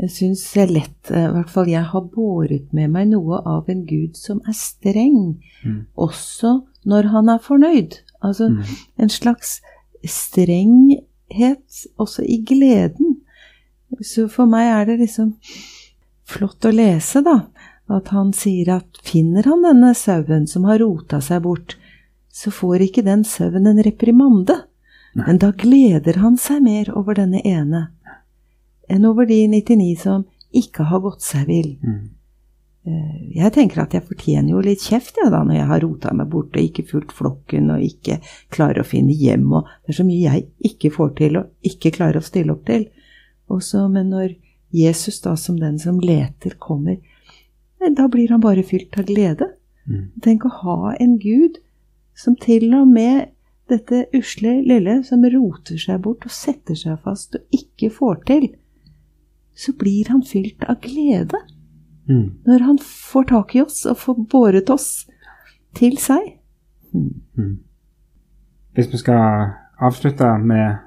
jeg 0.00 0.08
syns 0.10 0.42
det 0.54 0.62
er 0.62 0.70
lett, 0.72 1.10
eh, 1.12 1.26
i 1.28 1.32
hvert 1.34 1.50
fall 1.52 1.68
jeg 1.68 1.84
har 1.84 2.00
båret 2.14 2.72
med 2.72 2.88
meg 2.90 3.10
noe 3.10 3.38
av 3.46 3.68
en 3.70 3.82
gud 3.86 4.16
som 4.16 4.40
er 4.48 4.56
streng, 4.56 5.38
Mm. 5.64 5.84
også 5.96 6.60
når 6.84 7.06
han 7.12 7.28
er 7.28 7.38
fornøyd. 7.38 8.00
Altså 8.22 8.48
Mm. 8.48 8.62
en 8.98 9.08
slags 9.08 9.60
strenghet 10.04 11.86
også 11.98 12.22
i 12.22 12.44
gleden. 12.48 13.11
Så 14.00 14.28
for 14.32 14.48
meg 14.48 14.70
er 14.72 14.88
det 14.88 14.98
liksom 15.02 15.34
flott 16.28 16.64
å 16.64 16.72
lese, 16.72 17.20
da, 17.24 17.38
at 17.92 18.12
han 18.14 18.32
sier 18.36 18.70
at 18.78 19.00
finner 19.04 19.44
han 19.50 19.64
denne 19.66 19.92
sauen 19.98 20.46
som 20.48 20.64
har 20.70 20.80
rota 20.80 21.20
seg 21.20 21.42
bort, 21.44 21.76
så 22.32 22.52
får 22.54 22.86
ikke 22.86 23.04
den 23.04 23.26
sauen 23.28 23.68
en 23.68 23.82
reprimande. 23.84 24.62
Nei. 25.12 25.26
Men 25.26 25.42
da 25.42 25.50
gleder 25.52 26.22
han 26.22 26.38
seg 26.40 26.62
mer 26.64 26.88
over 26.96 27.18
denne 27.18 27.42
ene 27.44 27.90
enn 28.92 29.04
over 29.08 29.28
de 29.28 29.44
99 29.48 29.92
som 30.00 30.24
ikke 30.52 30.84
har 30.88 31.00
gått 31.04 31.22
seg 31.24 31.46
vill. 31.48 31.74
Mm. 31.84 32.00
Eh, 32.84 33.20
Jeg 33.38 33.52
tenker 33.54 33.84
at 33.84 33.94
jeg 33.94 34.04
fortjener 34.08 34.52
jo 34.52 34.62
litt 34.64 34.82
kjeft 34.82 35.20
ja, 35.20 35.28
da, 35.32 35.42
når 35.46 35.58
jeg 35.60 35.68
har 35.70 35.84
rota 35.84 36.14
meg 36.16 36.28
bort 36.32 36.56
og 36.56 36.64
ikke 36.64 36.84
fulgt 36.88 37.14
flokken 37.16 37.70
og 37.72 37.84
ikke 37.84 38.18
klarer 38.52 38.82
å 38.82 38.88
finne 38.88 39.14
hjem, 39.16 39.46
og 39.52 39.68
det 39.84 39.94
er 39.94 40.00
så 40.00 40.08
mye 40.08 40.24
jeg 40.26 40.48
ikke 40.72 40.90
får 40.96 41.14
til 41.20 41.38
og 41.40 41.70
ikke 41.72 41.94
klarer 41.94 42.20
å 42.20 42.26
stille 42.26 42.56
opp 42.56 42.66
til. 42.68 42.88
Også, 43.52 43.86
men 43.92 44.10
når 44.12 44.34
Jesus 44.72 45.20
da 45.20 45.34
som 45.36 45.58
den 45.60 45.78
som 45.78 46.00
leter 46.00 46.56
kommer, 46.58 46.98
da 47.82 48.06
blir 48.08 48.30
han 48.30 48.40
bare 48.40 48.62
fylt 48.64 48.96
av 48.98 49.08
glede. 49.10 49.50
Mm. 49.84 50.08
Tenk 50.22 50.46
å 50.46 50.56
ha 50.62 50.94
en 51.02 51.18
Gud 51.20 51.58
som 52.16 52.36
til 52.38 52.70
og 52.78 52.88
med 52.88 53.32
dette 53.68 54.06
usle 54.14 54.60
lille 54.66 55.00
som 55.06 55.24
roter 55.34 55.80
seg 55.80 56.02
bort 56.04 56.24
og 56.28 56.34
setter 56.34 56.78
seg 56.78 57.00
fast 57.04 57.36
og 57.38 57.56
ikke 57.56 57.90
får 57.92 58.22
til, 58.28 58.46
så 59.58 59.74
blir 59.76 60.08
han 60.12 60.22
fylt 60.24 60.64
av 60.68 60.78
glede 60.84 61.40
Mm. 62.08 62.30
når 62.44 62.58
han 62.58 62.78
får 62.82 63.24
tak 63.30 63.54
i 63.54 63.60
oss 63.62 63.84
og 63.86 63.96
får 63.96 64.16
båret 64.30 64.70
oss 64.70 65.06
til 65.74 65.98
seg. 66.02 66.34
Mm. 66.92 67.60
Hvis 68.74 68.90
vi 68.92 68.98
skal 68.98 69.52
avslutte 69.78 70.26
med 70.38 70.82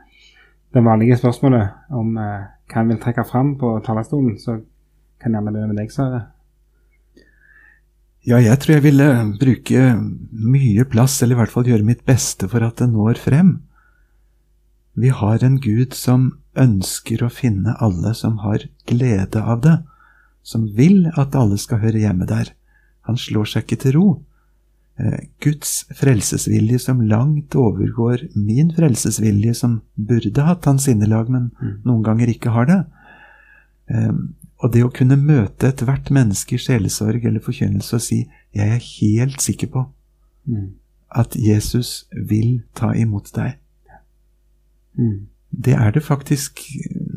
det 0.74 0.84
vanlige 0.84 1.18
spørsmålet 1.18 1.70
om 1.90 2.18
eh, 2.18 2.44
hva 2.72 2.82
en 2.82 2.94
vil 2.94 3.02
trekke 3.02 3.26
fram 3.28 3.54
på 3.60 3.76
talerstolen, 3.86 4.38
så 4.42 4.60
kan 5.22 5.32
jeg 5.32 5.40
gjerne 5.40 5.54
begynne 5.54 5.74
med 5.74 5.82
deg, 5.82 5.94
Sverre. 5.94 6.24
Ja, 8.26 8.40
jeg 8.42 8.58
tror 8.58 8.74
jeg 8.74 8.86
ville 8.88 9.08
bruke 9.38 9.82
mye 10.34 10.86
plass, 10.90 11.20
eller 11.22 11.38
i 11.38 11.40
hvert 11.44 11.54
fall 11.54 11.68
gjøre 11.70 11.86
mitt 11.86 12.02
beste 12.10 12.50
for 12.50 12.66
at 12.66 12.82
det 12.82 12.90
når 12.90 13.22
frem. 13.22 13.52
Vi 14.98 15.12
har 15.14 15.44
en 15.46 15.60
Gud 15.62 15.94
som 15.94 16.32
ønsker 16.58 17.22
å 17.22 17.30
finne 17.30 17.76
alle 17.84 18.16
som 18.18 18.40
har 18.42 18.66
glede 18.90 19.44
av 19.44 19.62
det, 19.62 19.76
som 20.42 20.66
vil 20.78 21.10
at 21.14 21.36
alle 21.38 21.60
skal 21.62 21.84
høre 21.84 22.02
hjemme 22.02 22.26
der. 22.30 22.54
Han 23.06 23.20
slår 23.20 23.52
seg 23.52 23.66
ikke 23.66 23.82
til 23.84 23.98
ro. 24.00 24.08
Eh, 24.98 25.20
Guds 25.44 25.84
frelsesvilje 25.92 26.80
som 26.80 27.02
langt 27.02 27.56
overgår 27.56 28.30
min 28.36 28.72
frelsesvilje, 28.72 29.54
som 29.54 29.82
burde 29.96 30.42
hatt 30.48 30.66
hans 30.66 30.84
sinnelag, 30.88 31.30
men 31.30 31.52
Mm. 31.62 31.82
noen 31.86 32.04
ganger 32.04 32.28
ikke 32.28 32.52
har 32.52 32.66
det. 32.66 32.86
Eh, 33.90 34.12
Og 34.64 34.72
det 34.72 34.84
å 34.84 34.90
kunne 34.94 35.18
møte 35.18 35.68
ethvert 35.68 36.10
menneske 36.10 36.54
i 36.54 36.58
sjelesorg 36.58 37.26
eller 37.26 37.40
forkynnelse 37.42 37.94
og 37.94 38.02
si 38.02 38.30
'Jeg 38.54 38.70
er 38.70 38.80
helt 39.02 39.42
sikker 39.42 39.68
på 39.68 39.86
Mm. 40.48 40.70
at 41.12 41.36
Jesus 41.36 42.06
vil 42.16 42.64
ta 42.74 42.94
imot 42.94 43.32
deg', 43.34 43.58
Mm. 44.98 45.26
det 45.52 45.74
er 45.74 45.92
det 45.92 46.04
faktisk 46.04 46.60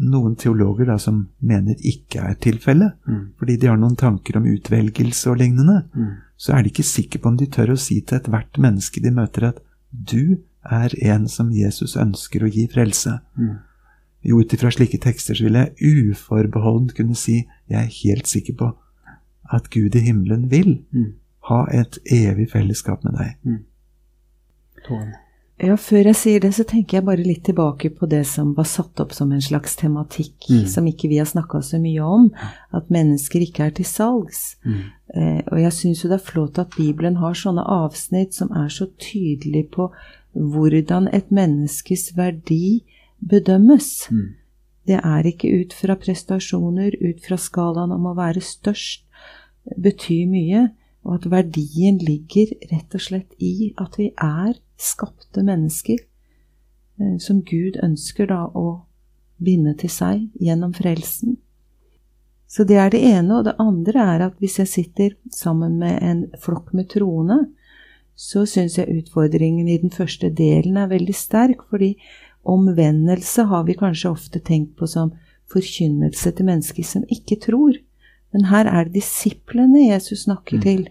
noen 0.00 0.36
teologer 0.36 0.86
da 0.86 0.98
som 0.98 1.28
mener 1.40 1.76
ikke 1.84 2.20
er 2.30 2.34
tilfellet. 2.40 2.94
Mm. 3.06 3.22
Fordi 3.38 3.56
de 3.56 3.66
har 3.70 3.76
noen 3.76 3.96
tanker 3.96 4.36
om 4.38 4.46
utvelgelse 4.46 5.30
og 5.30 5.38
lignende. 5.38 5.82
Mm. 5.94 6.10
Så 6.36 6.52
er 6.54 6.62
de 6.62 6.70
ikke 6.72 6.86
sikre 6.86 7.18
på 7.18 7.28
om 7.28 7.36
de 7.36 7.46
tør 7.46 7.74
å 7.74 7.78
si 7.78 8.00
til 8.00 8.18
ethvert 8.18 8.58
menneske 8.58 9.02
de 9.02 9.10
møter 9.10 9.48
at 9.48 9.58
'du 9.92 10.38
er 10.64 10.92
en 11.02 11.28
som 11.28 11.50
Jesus 11.50 11.96
ønsker 11.96 12.44
å 12.44 12.50
gi 12.52 12.66
frelse'. 12.68 13.20
Mm. 13.36 13.58
Jo, 14.24 14.40
ut 14.40 14.52
ifra 14.52 14.70
slike 14.70 14.98
tekster 14.98 15.34
så 15.34 15.44
vil 15.44 15.54
jeg 15.54 15.74
uforbeholdent 15.80 16.94
kunne 16.94 17.14
si 17.16 17.46
jeg 17.68 17.78
er 17.78 17.94
helt 18.04 18.26
sikker 18.26 18.54
på 18.54 18.72
at 19.52 19.70
Gud 19.70 19.94
i 19.94 20.00
himmelen 20.00 20.50
vil 20.50 20.84
Mm. 20.92 21.12
ha 21.48 21.66
et 21.72 21.98
evig 22.12 22.50
fellesskap 22.50 23.04
med 23.04 23.12
deg. 23.14 23.36
Tore. 24.84 25.14
Ja, 25.58 25.74
før 25.74 26.06
jeg 26.06 26.14
sier 26.14 26.42
det, 26.44 26.52
så 26.54 26.62
tenker 26.62 26.98
jeg 26.98 27.04
bare 27.08 27.24
litt 27.26 27.40
tilbake 27.48 27.90
på 27.90 28.06
det 28.06 28.20
som 28.30 28.52
var 28.54 28.66
satt 28.70 29.00
opp 29.02 29.10
som 29.16 29.32
en 29.34 29.42
slags 29.42 29.74
tematikk, 29.76 30.36
Mm. 30.50 30.66
som 30.70 30.86
ikke 30.86 31.08
vi 31.08 31.18
har 31.18 31.26
snakka 31.26 31.58
så 31.62 31.80
mye 31.82 31.98
om, 32.00 32.30
at 32.72 32.88
mennesker 32.90 33.42
ikke 33.42 33.64
er 33.66 33.70
til 33.70 33.84
salgs. 33.84 34.54
Mm. 34.64 34.84
Eh, 35.16 35.42
og 35.50 35.58
jeg 35.58 35.72
syns 35.72 36.04
jo 36.04 36.08
det 36.10 36.20
er 36.20 36.30
flott 36.30 36.58
at 36.58 36.76
Bibelen 36.76 37.16
har 37.16 37.34
sånne 37.34 37.64
avsnitt 37.66 38.34
som 38.34 38.52
er 38.52 38.68
så 38.68 38.86
tydelige 38.98 39.68
på 39.70 39.90
hvordan 40.34 41.08
et 41.12 41.30
menneskes 41.30 42.12
verdi 42.16 42.84
bedømmes. 43.18 44.08
Mm. 44.12 44.34
Det 44.86 45.00
er 45.04 45.22
ikke 45.26 45.50
ut 45.60 45.72
fra 45.72 45.96
prestasjoner, 45.96 46.94
ut 47.02 47.20
fra 47.26 47.36
skalaen 47.36 47.90
om 47.92 48.06
å 48.06 48.14
være 48.16 48.40
størst, 48.40 49.02
betyr 49.76 50.28
mye, 50.30 50.70
og 51.04 51.14
at 51.18 51.30
verdien 51.30 51.98
ligger 51.98 52.54
rett 52.70 52.94
og 52.94 53.00
slett 53.00 53.34
i 53.38 53.74
at 53.76 53.98
vi 53.98 54.12
er 54.16 54.54
skapte 54.78 55.42
mennesker 55.44 55.98
eh, 55.98 57.16
som 57.22 57.42
Gud 57.42 57.78
ønsker 57.82 58.30
da 58.30 58.46
å 58.54 58.84
binde 59.38 59.74
til 59.78 59.92
seg 59.92 60.24
gjennom 60.42 60.72
frelsen. 60.74 61.36
Så 62.48 62.64
det 62.64 62.78
er 62.80 62.90
det 62.90 63.02
ene, 63.04 63.38
og 63.38 63.44
det 63.44 63.58
andre 63.60 64.04
er 64.14 64.24
at 64.30 64.38
hvis 64.40 64.56
jeg 64.62 64.72
sitter 64.72 65.16
sammen 65.34 65.76
med 65.82 65.98
en 66.02 66.22
flokk 66.40 66.72
med 66.72 66.88
troende, 66.94 67.42
så 68.18 68.46
syns 68.48 68.78
jeg 68.80 68.90
utfordringen 68.90 69.68
i 69.68 69.76
den 69.78 69.92
første 69.94 70.30
delen 70.34 70.78
er 70.80 70.88
veldig 70.90 71.14
sterk, 71.14 71.60
fordi 71.70 71.92
omvendelse 72.48 73.44
har 73.50 73.66
vi 73.68 73.76
kanskje 73.78 74.10
ofte 74.10 74.40
tenkt 74.42 74.78
på 74.78 74.88
som 74.90 75.12
forkynnelse 75.52 76.32
til 76.34 76.48
mennesker 76.48 76.86
som 76.86 77.04
ikke 77.12 77.38
tror. 77.44 77.76
Men 78.32 78.48
her 78.50 78.68
er 78.68 78.88
det 78.88 78.98
disiplene 78.98 79.86
Jesus 79.86 80.24
snakker 80.26 80.60
til, 80.64 80.88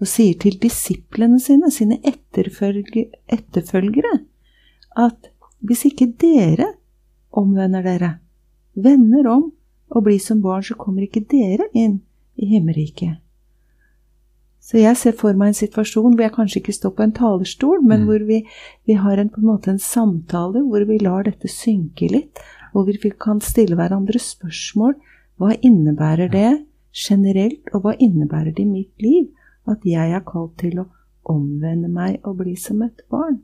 og 0.00 0.08
sier 0.08 0.36
til 0.40 0.56
disiplene 0.62 1.40
sine, 1.42 1.70
sine 1.70 1.98
etterfølge, 2.06 3.10
etterfølgere, 3.28 4.14
at 4.96 5.30
hvis 5.60 5.84
ikke 5.90 6.08
dere 6.20 6.72
omvender 7.36 7.84
dere, 7.84 8.14
vender 8.74 9.28
om 9.28 9.50
og 9.90 10.04
blir 10.06 10.20
som 10.22 10.40
barn, 10.42 10.62
så 10.64 10.76
kommer 10.78 11.04
ikke 11.04 11.26
dere 11.28 11.66
inn 11.76 12.00
i 12.40 12.46
himmelriket. 12.48 13.18
Så 14.60 14.78
jeg 14.78 14.96
ser 15.00 15.16
for 15.16 15.34
meg 15.34 15.50
en 15.50 15.56
situasjon 15.58 16.14
hvor 16.14 16.22
jeg 16.22 16.34
kanskje 16.34 16.60
ikke 16.60 16.74
står 16.76 16.92
på 16.96 17.04
en 17.04 17.14
talerstol, 17.16 17.80
men 17.82 18.02
Mm. 18.02 18.06
hvor 18.06 18.24
vi, 18.28 18.38
vi 18.86 18.94
har 18.94 19.18
en, 19.18 19.28
på 19.28 19.40
en 19.40 19.48
måte 19.48 19.70
en 19.70 19.78
samtale 19.78 20.62
hvor 20.62 20.84
vi 20.86 20.98
lar 20.98 21.24
dette 21.24 21.48
synke 21.48 22.10
litt, 22.12 22.38
hvor 22.72 22.84
vi 22.86 23.10
kan 23.10 23.40
stille 23.40 23.74
hverandre 23.76 24.20
spørsmål. 24.20 24.94
Hva 25.40 25.56
innebærer 25.64 26.30
det 26.30 26.66
generelt, 26.94 27.64
og 27.74 27.82
hva 27.82 27.96
innebærer 27.98 28.54
det 28.54 28.62
i 28.62 28.68
mitt 28.68 29.02
liv? 29.02 29.28
At 29.70 29.86
jeg 29.86 30.10
er 30.16 30.26
kalt 30.26 30.58
til 30.58 30.82
å 30.82 30.88
omvende 31.30 31.88
meg 31.92 32.18
og 32.26 32.40
bli 32.40 32.56
som 32.58 32.82
et 32.82 33.04
barn. 33.10 33.40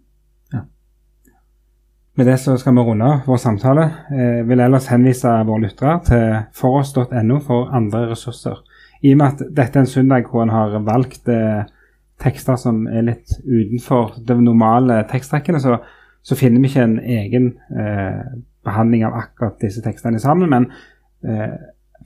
Med 2.17 2.25
det 2.27 2.39
så 2.41 2.55
skal 2.57 2.73
vi 2.73 2.81
runde 2.81 3.09
vår 3.27 3.37
samtale. 3.37 3.83
Jeg 4.09 4.47
vil 4.49 4.61
ellers 4.65 4.87
henvise 4.89 5.29
våre 5.45 5.67
lyttere 5.67 5.99
til 6.07 6.39
foross.no 6.57 7.41
for 7.45 7.69
andre 7.77 8.07
ressurser. 8.09 8.63
I 9.05 9.13
og 9.13 9.19
med 9.21 9.27
at 9.27 9.43
dette 9.59 9.77
er 9.77 9.85
en 9.85 9.91
søndag 9.91 10.31
hvor 10.31 10.43
en 10.43 10.55
har 10.55 10.79
valgt 10.87 11.29
eh, 11.29 11.69
tekster 12.25 12.57
som 12.57 12.87
er 12.89 13.05
litt 13.05 13.37
utenfor 13.45 14.17
de 14.25 14.39
normale 14.41 15.03
tekstrekkene, 15.11 15.61
så, 15.61 15.77
så 16.25 16.39
finner 16.41 16.65
vi 16.65 16.71
ikke 16.71 16.87
en 16.89 16.99
egen 17.05 17.51
eh, 17.77 18.25
behandling 18.65 19.05
av 19.05 19.21
akkurat 19.21 19.61
disse 19.61 19.85
tekstene 19.85 20.21
sammen. 20.23 20.49
Men 20.49 20.71
eh, 21.21 21.53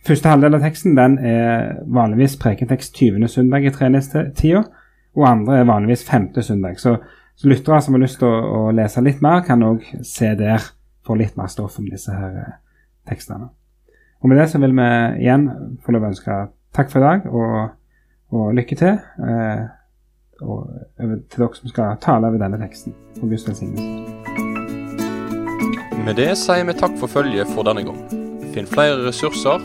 første 0.07 0.29
halvdel 0.29 0.57
av 0.57 0.65
teksten 0.65 0.99
den 0.99 1.19
er 1.19 1.81
vanligvis 1.87 2.39
prekentekst 2.41 2.97
20. 2.97 3.29
søndag 3.29 3.67
i 3.67 3.73
treningstida, 3.75 4.65
og 5.17 5.27
andre 5.29 5.61
er 5.61 5.69
vanligvis 5.69 6.05
5. 6.09 6.31
søndag. 6.43 6.79
Så 6.81 6.99
så 7.41 7.49
lyttere 7.49 7.81
som 7.81 7.95
har 7.97 8.03
lyst 8.03 8.19
til 8.21 8.29
å, 8.29 8.37
å 8.69 8.73
lese 8.77 9.01
litt 9.01 9.23
mer, 9.25 9.41
kan 9.47 9.63
òg 9.65 9.81
se 10.05 10.29
der 10.37 10.61
for 11.07 11.17
litt 11.17 11.39
mer 11.41 11.49
stoff 11.49 11.79
om 11.81 11.87
disse 11.89 12.13
her 12.13 12.35
eh, 12.37 12.59
tekstene. 13.09 13.47
Og 14.21 14.29
med 14.29 14.37
det 14.37 14.51
så 14.53 14.61
vil 14.61 14.75
vi 14.77 14.89
igjen 15.23 15.47
få 15.81 15.95
lov 15.97 16.05
å 16.05 16.11
ønske 16.11 16.37
takk 16.77 16.93
for 16.93 17.01
i 17.01 17.07
dag, 17.07 17.25
og, 17.33 17.73
og 18.37 18.53
lykke 18.59 18.77
til. 18.77 19.01
Eh, 19.25 19.63
og 20.45 20.69
til 21.01 21.17
dere 21.39 21.57
som 21.57 21.73
skal 21.73 21.97
tale 22.05 22.29
over 22.29 22.45
denne 22.45 22.61
teksten. 22.61 22.93
Og 23.23 23.33
Guds 23.33 23.49
velsignelse. 23.49 23.89
Med 26.05 26.21
det 26.21 26.35
sier 26.45 26.69
vi 26.69 26.77
takk 26.77 27.01
for 27.01 27.09
følget 27.09 27.49
for 27.57 27.65
denne 27.65 27.89
gang. 27.89 28.05
Finn 28.53 28.69
flere 28.69 29.01
ressurser, 29.07 29.65